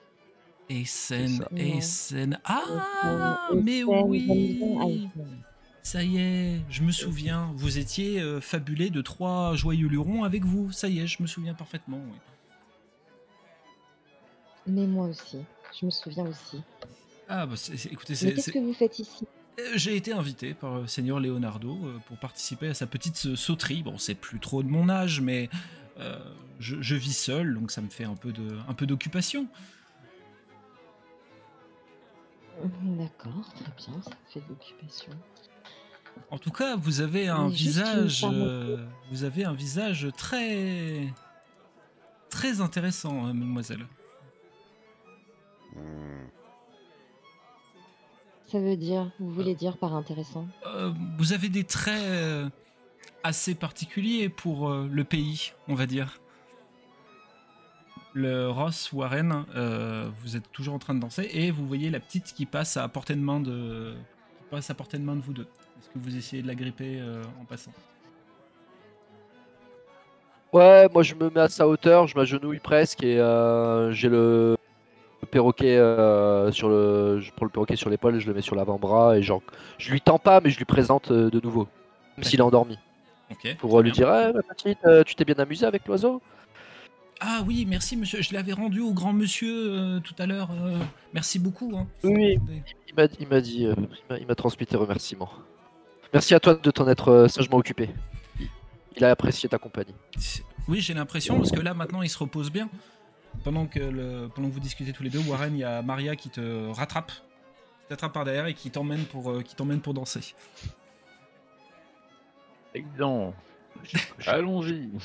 Essen, 0.70 1.30
ça. 1.30 1.48
Essen. 1.56 2.40
Ah, 2.44 3.48
mais 3.56 3.84
oui. 3.84 5.10
Ça 5.84 6.04
y 6.04 6.18
est, 6.18 6.60
je 6.70 6.84
me 6.84 6.92
souviens. 6.92 7.54
Vous 7.56 7.78
étiez 7.78 8.20
euh, 8.20 8.42
fabulé 8.42 8.90
de 8.90 9.02
trois 9.02 9.56
joyeux 9.56 9.88
lurons 9.88 10.26
avec 10.26 10.44
vous. 10.44 10.70
Ça 10.74 10.90
y 10.90 11.00
est, 11.00 11.08
je 11.08 11.22
me 11.22 11.28
souviens 11.28 11.54
parfaitement. 11.54 12.02
oui. 12.06 12.18
Mais 14.70 14.86
moi 14.86 15.08
aussi, 15.08 15.38
je 15.80 15.86
me 15.86 15.92
souviens 15.92 16.26
aussi. 16.28 16.62
Ah, 17.30 17.46
bah, 17.46 17.56
c'est- 17.58 17.76
c'est- 17.78 17.92
écoutez, 17.92 18.14
Mais 18.14 18.16
c'est- 18.16 18.34
qu'est-ce 18.34 18.52
que 18.52 18.60
vous 18.60 18.74
faites 18.74 19.00
ici? 19.00 19.26
Euh, 19.60 19.64
J'ai 19.76 19.96
été 19.96 20.14
invité 20.14 20.54
par 20.54 20.80
le 20.82 20.88
seigneur 20.88 21.20
Leonardo 21.20 21.78
euh, 21.84 21.98
pour 22.08 22.18
participer 22.18 22.68
à 22.68 22.74
sa 22.74 22.86
petite 22.88 23.26
euh, 23.26 23.36
sauterie. 23.36 23.82
Bon, 23.84 23.98
c'est 23.98 24.16
plus 24.16 24.40
trop 24.40 24.62
de 24.64 24.68
mon 24.70 24.88
âge, 24.88 25.20
mais 25.20 25.50
euh, 26.00 26.20
je, 26.60 26.82
je 26.82 26.96
vis 26.96 27.18
seul, 27.18 27.56
donc 27.56 27.72
ça 27.72 27.82
me 27.82 27.90
fait 27.90 28.04
un 28.06 28.16
peu 28.16 28.32
de, 28.32 28.58
un 28.68 28.74
peu 28.74 28.86
d'occupation. 28.86 29.48
D'accord, 32.84 33.54
très 33.54 33.72
bien, 33.78 34.02
ça 34.02 34.12
fait 34.30 34.40
de 34.42 34.46
l'occupation. 34.50 35.12
En 36.32 36.40
tout 36.40 36.52
cas, 36.52 36.76
vous 36.76 37.02
avez 37.02 37.28
un 37.28 37.48
visage, 37.50 38.26
euh, 38.28 38.78
vous 39.12 39.24
avez 39.24 39.44
un 39.46 39.54
visage 39.54 40.08
très, 40.18 41.14
très 42.30 42.62
intéressant, 42.62 43.26
hein, 43.26 43.34
mademoiselle. 43.34 43.86
Hmm. 45.76 46.27
Ça 48.48 48.60
veut 48.60 48.78
dire, 48.78 49.12
vous 49.20 49.30
voulez 49.30 49.56
dire 49.56 49.78
par 49.78 49.94
intéressant 49.94 50.48
Euh, 50.66 50.92
vous 51.18 51.34
avez 51.34 51.50
des 51.50 51.66
traits 51.66 52.02
euh, 52.02 52.50
assez 53.24 53.56
particuliers 53.56 54.30
pour 54.30 54.70
euh, 54.70 54.88
le 54.90 55.04
pays, 55.04 55.52
on 55.68 55.76
va 55.76 55.86
dire. 55.86 56.20
Le 58.14 58.50
Ross 58.50 58.92
Warren, 58.94 59.46
euh, 59.56 60.10
vous 60.22 60.38
êtes 60.38 60.50
toujours 60.52 60.74
en 60.74 60.80
train 60.80 60.96
de 60.96 61.02
danser 61.02 61.30
et 61.34 61.52
vous 61.52 61.68
voyez 61.68 61.90
la 61.90 62.00
petite 62.00 62.34
qui 62.34 62.46
passe 62.46 62.78
à 62.78 62.88
portée 62.88 63.16
de 63.16 63.22
main 63.22 63.40
de, 63.40 63.94
qui 64.38 64.44
passe 64.50 64.70
à 64.70 64.74
portée 64.74 64.98
de 64.98 65.04
main 65.04 65.16
de 65.16 65.22
vous 65.22 65.34
deux. 65.34 65.48
Est-ce 65.80 65.90
que 65.90 66.00
vous 66.00 66.16
essayez 66.16 66.42
de 66.42 66.48
la 66.48 66.56
gripper 66.56 67.00
euh, 67.00 67.22
en 67.42 67.46
passant? 67.46 67.74
Ouais, 70.54 70.88
moi 70.92 71.04
je 71.04 71.14
me 71.14 71.30
mets 71.30 71.42
à 71.42 71.50
sa 71.50 71.68
hauteur, 71.68 72.08
je 72.08 72.18
m'agenouille 72.18 72.60
presque 72.60 73.04
et 73.04 73.20
euh, 73.20 73.92
j'ai 73.92 74.10
le 74.10 74.57
perroquet 75.28 75.78
euh, 75.78 76.52
sur 76.52 76.70
le. 76.70 77.20
Je 77.20 77.32
prends 77.32 77.46
le 77.46 77.52
perroquet 77.52 77.76
sur 77.76 77.90
l'épaule, 77.90 78.20
je 78.20 78.28
le 78.28 78.34
mets 78.34 78.42
sur 78.42 78.56
l'avant-bras 78.56 79.18
et 79.18 79.24
genre. 79.24 79.42
Je 79.78 79.92
lui 79.92 80.02
tends 80.02 80.20
pas, 80.20 80.42
mais 80.42 80.50
je 80.50 80.58
lui 80.58 80.66
présente 80.66 81.12
euh, 81.12 81.30
de 81.30 81.40
nouveau. 81.40 81.68
Même 82.18 82.24
s'il 82.24 82.40
est 82.40 82.44
endormi. 82.44 82.78
Pour 83.60 83.78
euh, 83.80 83.84
lui 83.84 83.92
bien. 83.92 84.06
dire, 84.08 84.30
Eh, 84.30 84.34
ma 84.34 84.42
petite, 84.54 84.80
euh, 84.86 85.04
tu 85.04 85.14
t'es 85.16 85.26
bien 85.26 85.36
amusé 85.36 85.66
avec 85.66 85.86
l'oiseau? 85.88 86.22
Ah 87.20 87.42
oui, 87.46 87.66
merci 87.68 87.98
monsieur. 87.98 88.22
Je 88.22 88.34
l'avais 88.34 88.54
rendu 88.54 88.80
au 88.80 88.94
grand 88.94 89.12
monsieur 89.14 90.00
tout 90.04 90.14
à 90.20 90.26
l'heure. 90.26 90.50
merci 91.14 91.40
beaucoup. 91.40 91.74
hein. 91.78 91.88
Oui. 92.04 92.38
Il 92.88 92.96
m'a 92.96 93.08
il 93.20 93.28
m'a 93.28 93.42
dit, 93.42 93.68
il 94.20 94.28
m'a- 94.28 94.36
transmis 94.36 94.66
tes 94.66 94.78
remerciements. 94.78 95.30
Merci 96.14 96.36
à 96.36 96.40
toi 96.40 96.54
de 96.56 96.72
t'en 96.72 96.88
être 96.88 97.28
sagement 97.28 97.58
occupé. 97.58 97.90
Il 98.96 99.04
a 99.04 99.12
apprécié 99.12 99.50
ta 99.50 99.58
compagnie. 99.58 99.94
Oui, 100.68 100.80
j'ai 100.82 100.94
l'impression, 100.94 101.38
parce 101.38 101.52
que 101.52 101.60
là, 101.60 101.74
maintenant, 101.74 102.02
il 102.02 102.10
se 102.10 102.18
repose 102.18 102.52
bien. 102.52 102.70
Pendant 103.44 103.66
que, 103.66 103.80
le, 103.80 104.28
pendant 104.34 104.50
que 104.50 104.54
vous 104.54 104.60
discutez 104.60 104.92
tous 104.92 105.04
les 105.04 105.10
deux, 105.10 105.20
Warren, 105.20 105.54
il 105.56 105.60
y 105.60 105.64
a 105.64 105.82
Maria 105.82 106.16
qui 106.16 106.30
te 106.30 106.70
rattrape, 106.72 107.12
qui 107.12 107.88
t'attrape 107.90 108.14
par 108.14 108.26
derrière 108.26 108.48
et 108.48 108.54
qui 108.54 108.70
t'emmène 108.72 109.06
pour, 109.06 109.32
euh, 109.32 109.42
qui 109.42 109.56
t'emmène 109.56 109.80
pour 109.80 109.94
danser. 109.94 110.36
Excellent. 112.74 113.34
Allons-y. 114.26 114.90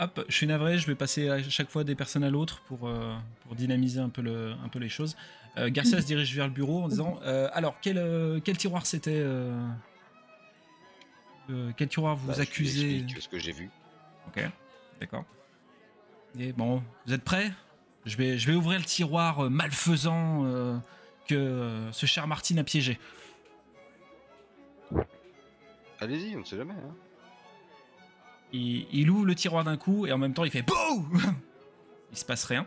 Hop, 0.00 0.24
je 0.28 0.34
suis 0.34 0.46
navré, 0.46 0.78
je 0.78 0.86
vais 0.86 0.94
passer 0.94 1.28
à 1.28 1.42
chaque 1.42 1.70
fois 1.70 1.82
des 1.82 1.96
personnes 1.96 2.22
à 2.22 2.30
l'autre 2.30 2.60
pour, 2.68 2.86
euh, 2.86 3.16
pour 3.40 3.56
dynamiser 3.56 3.98
un 3.98 4.08
peu, 4.08 4.22
le, 4.22 4.52
un 4.64 4.68
peu 4.68 4.78
les 4.78 4.88
choses. 4.88 5.16
Euh, 5.56 5.70
Garcia 5.70 6.00
se 6.00 6.06
dirige 6.06 6.32
vers 6.36 6.46
le 6.46 6.52
bureau 6.52 6.84
en 6.84 6.88
disant 6.88 7.18
euh, 7.24 7.48
Alors, 7.52 7.74
quel, 7.82 7.98
euh, 7.98 8.38
quel 8.44 8.56
tiroir 8.56 8.86
c'était 8.86 9.10
euh, 9.18 9.50
euh, 11.50 11.72
Quel 11.76 11.88
tiroir 11.88 12.14
vous 12.14 12.28
Bah, 12.28 12.34
je 12.36 12.42
accusez 12.42 12.98
explique 12.98 13.22
ce 13.22 13.28
que 13.28 13.40
j'ai 13.40 13.50
vu. 13.50 13.70
Ok, 14.28 14.40
d'accord. 15.00 15.24
Et 16.38 16.52
bon, 16.52 16.82
vous 17.06 17.12
êtes 17.12 17.24
prêts? 17.24 17.52
Je 18.04 18.16
vais, 18.16 18.38
je 18.38 18.50
vais 18.50 18.56
ouvrir 18.56 18.78
le 18.78 18.84
tiroir 18.84 19.44
euh, 19.44 19.48
malfaisant 19.48 20.44
euh, 20.44 20.78
que 21.26 21.34
euh, 21.34 21.92
ce 21.92 22.06
cher 22.06 22.26
Martin 22.26 22.56
a 22.58 22.64
piégé. 22.64 22.98
Allez-y, 26.00 26.36
on 26.36 26.40
ne 26.40 26.44
sait 26.44 26.56
jamais. 26.56 26.74
Hein. 26.74 26.94
il, 28.52 28.86
il 28.92 29.10
ouvre 29.10 29.26
le 29.26 29.34
tiroir 29.34 29.64
d'un 29.64 29.76
coup 29.76 30.06
et 30.06 30.12
en 30.12 30.18
même 30.18 30.32
temps 30.32 30.44
il 30.44 30.50
fait 30.50 30.62
BOUM 30.62 31.20
Il 32.10 32.16
se 32.16 32.24
passe 32.24 32.44
rien. 32.44 32.66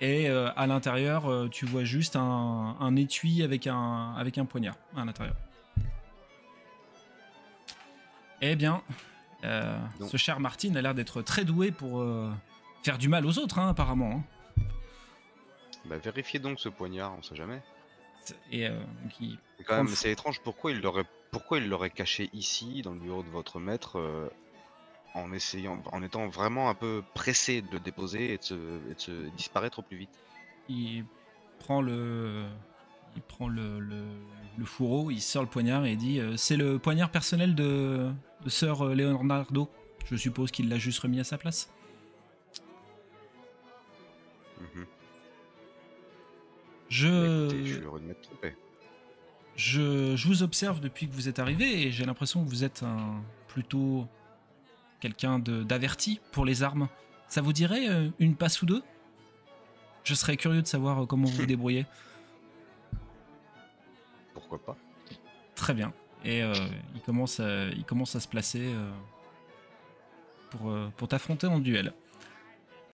Et 0.00 0.30
euh, 0.30 0.48
à 0.56 0.66
l'intérieur, 0.66 1.30
euh, 1.30 1.48
tu 1.48 1.66
vois 1.66 1.84
juste 1.84 2.16
un, 2.16 2.76
un 2.80 2.96
étui 2.96 3.42
avec 3.42 3.66
un, 3.66 4.14
avec 4.16 4.38
un 4.38 4.46
poignard 4.46 4.76
à 4.96 5.04
l'intérieur. 5.04 5.36
Eh 8.40 8.56
bien, 8.56 8.82
euh, 9.44 9.78
ce 10.08 10.16
cher 10.16 10.40
Martin 10.40 10.74
a 10.76 10.82
l'air 10.82 10.94
d'être 10.94 11.22
très 11.22 11.44
doué 11.44 11.70
pour 11.70 12.00
euh, 12.00 12.30
faire 12.82 12.98
du 12.98 13.08
mal 13.08 13.24
aux 13.26 13.38
autres, 13.38 13.58
hein, 13.58 13.68
apparemment. 13.70 14.24
hein. 14.58 14.62
Bah, 15.86 15.96
vérifiez 15.98 16.38
donc 16.40 16.60
ce 16.60 16.68
poignard, 16.68 17.14
on 17.18 17.22
sait 17.22 17.36
jamais. 17.36 17.60
Et 18.50 18.66
euh, 18.66 18.78
il- 19.20 19.38
C'est 19.58 19.64
quand 19.64 19.76
même, 19.76 19.86
Conf- 19.86 19.94
c'est 19.96 20.12
étrange. 20.12 20.40
Pourquoi 20.40 20.72
il 20.72 20.80
l'aurait, 20.80 21.04
pourquoi 21.30 21.58
il 21.58 21.68
l'aurait 21.68 21.90
caché 21.90 22.28
ici, 22.32 22.82
dans 22.82 22.92
le 22.92 23.00
bureau 23.00 23.22
de 23.22 23.28
votre 23.30 23.58
maître, 23.60 24.30
en 25.14 25.32
essayant, 25.32 25.82
en 25.92 26.02
étant 26.02 26.28
vraiment 26.28 26.68
un 26.70 26.74
peu 26.74 27.02
pressé 27.14 27.62
de 27.62 27.70
le 27.72 27.80
déposer 27.80 28.34
et 28.34 28.38
de 28.38 28.42
se, 28.42 28.54
et 28.90 28.94
de 28.94 29.00
se 29.00 29.10
disparaître 29.36 29.78
au 29.80 29.82
plus 29.82 29.96
vite? 29.96 30.10
il 30.68 31.04
prend 31.58 31.82
le, 31.82 32.46
il 33.16 33.22
prend 33.22 33.48
le, 33.48 33.80
le, 33.80 34.02
le 34.58 34.64
fourreau, 34.64 35.10
il 35.10 35.20
sort 35.20 35.42
le 35.42 35.48
poignard 35.48 35.84
et 35.84 35.92
il 35.92 35.98
dit 35.98 36.20
euh, 36.20 36.36
C'est 36.36 36.56
le 36.56 36.78
poignard 36.78 37.10
personnel 37.10 37.54
de, 37.54 38.10
de 38.44 38.48
sœur 38.50 38.82
euh, 38.86 38.94
Leonardo. 38.94 39.68
Je 40.06 40.16
suppose 40.16 40.50
qu'il 40.50 40.68
l'a 40.68 40.78
juste 40.78 40.98
remis 41.00 41.20
à 41.20 41.24
sa 41.24 41.38
place. 41.38 41.70
Mhm. 44.60 44.86
Je, 46.88 47.08
Bah, 47.08 47.44
écoutez, 47.54 47.66
je 47.66 47.74
suis 47.74 47.84
heureux 47.84 48.00
de 48.00 48.04
m'être 48.06 48.20
trompé. 48.22 48.54
je, 49.56 50.16
je 50.16 50.26
vous 50.28 50.42
observe 50.42 50.80
depuis 50.80 51.08
que 51.08 51.14
vous 51.14 51.28
êtes 51.28 51.38
arrivé 51.38 51.82
et 51.86 51.92
j'ai 51.92 52.04
l'impression 52.04 52.42
que 52.44 52.48
vous 52.48 52.64
êtes 52.64 52.82
un 52.82 53.22
plutôt 53.48 54.06
quelqu'un 55.00 55.38
d'averti 55.38 56.20
pour 56.32 56.44
les 56.44 56.62
armes. 56.62 56.88
Ça 57.28 57.40
vous 57.42 57.52
dirait 57.52 57.88
euh, 57.88 58.08
une 58.18 58.36
passe 58.36 58.60
ou 58.62 58.66
deux? 58.66 58.82
Je 60.04 60.14
serais 60.14 60.36
curieux 60.36 60.62
de 60.62 60.66
savoir 60.66 61.06
comment 61.06 61.26
vous 61.26 61.36
vous 61.38 61.46
débrouillez. 61.54 61.86
Pas 64.58 64.76
Très 65.54 65.74
bien. 65.74 65.92
Et 66.24 66.42
euh, 66.42 66.54
il, 66.94 67.00
commence 67.02 67.40
à, 67.40 68.20
se 68.20 68.28
placer 68.28 68.60
euh, 68.62 68.90
euh, 70.64 70.88
pour 70.96 71.08
t'affronter 71.08 71.46
en 71.46 71.58
duel. 71.58 71.92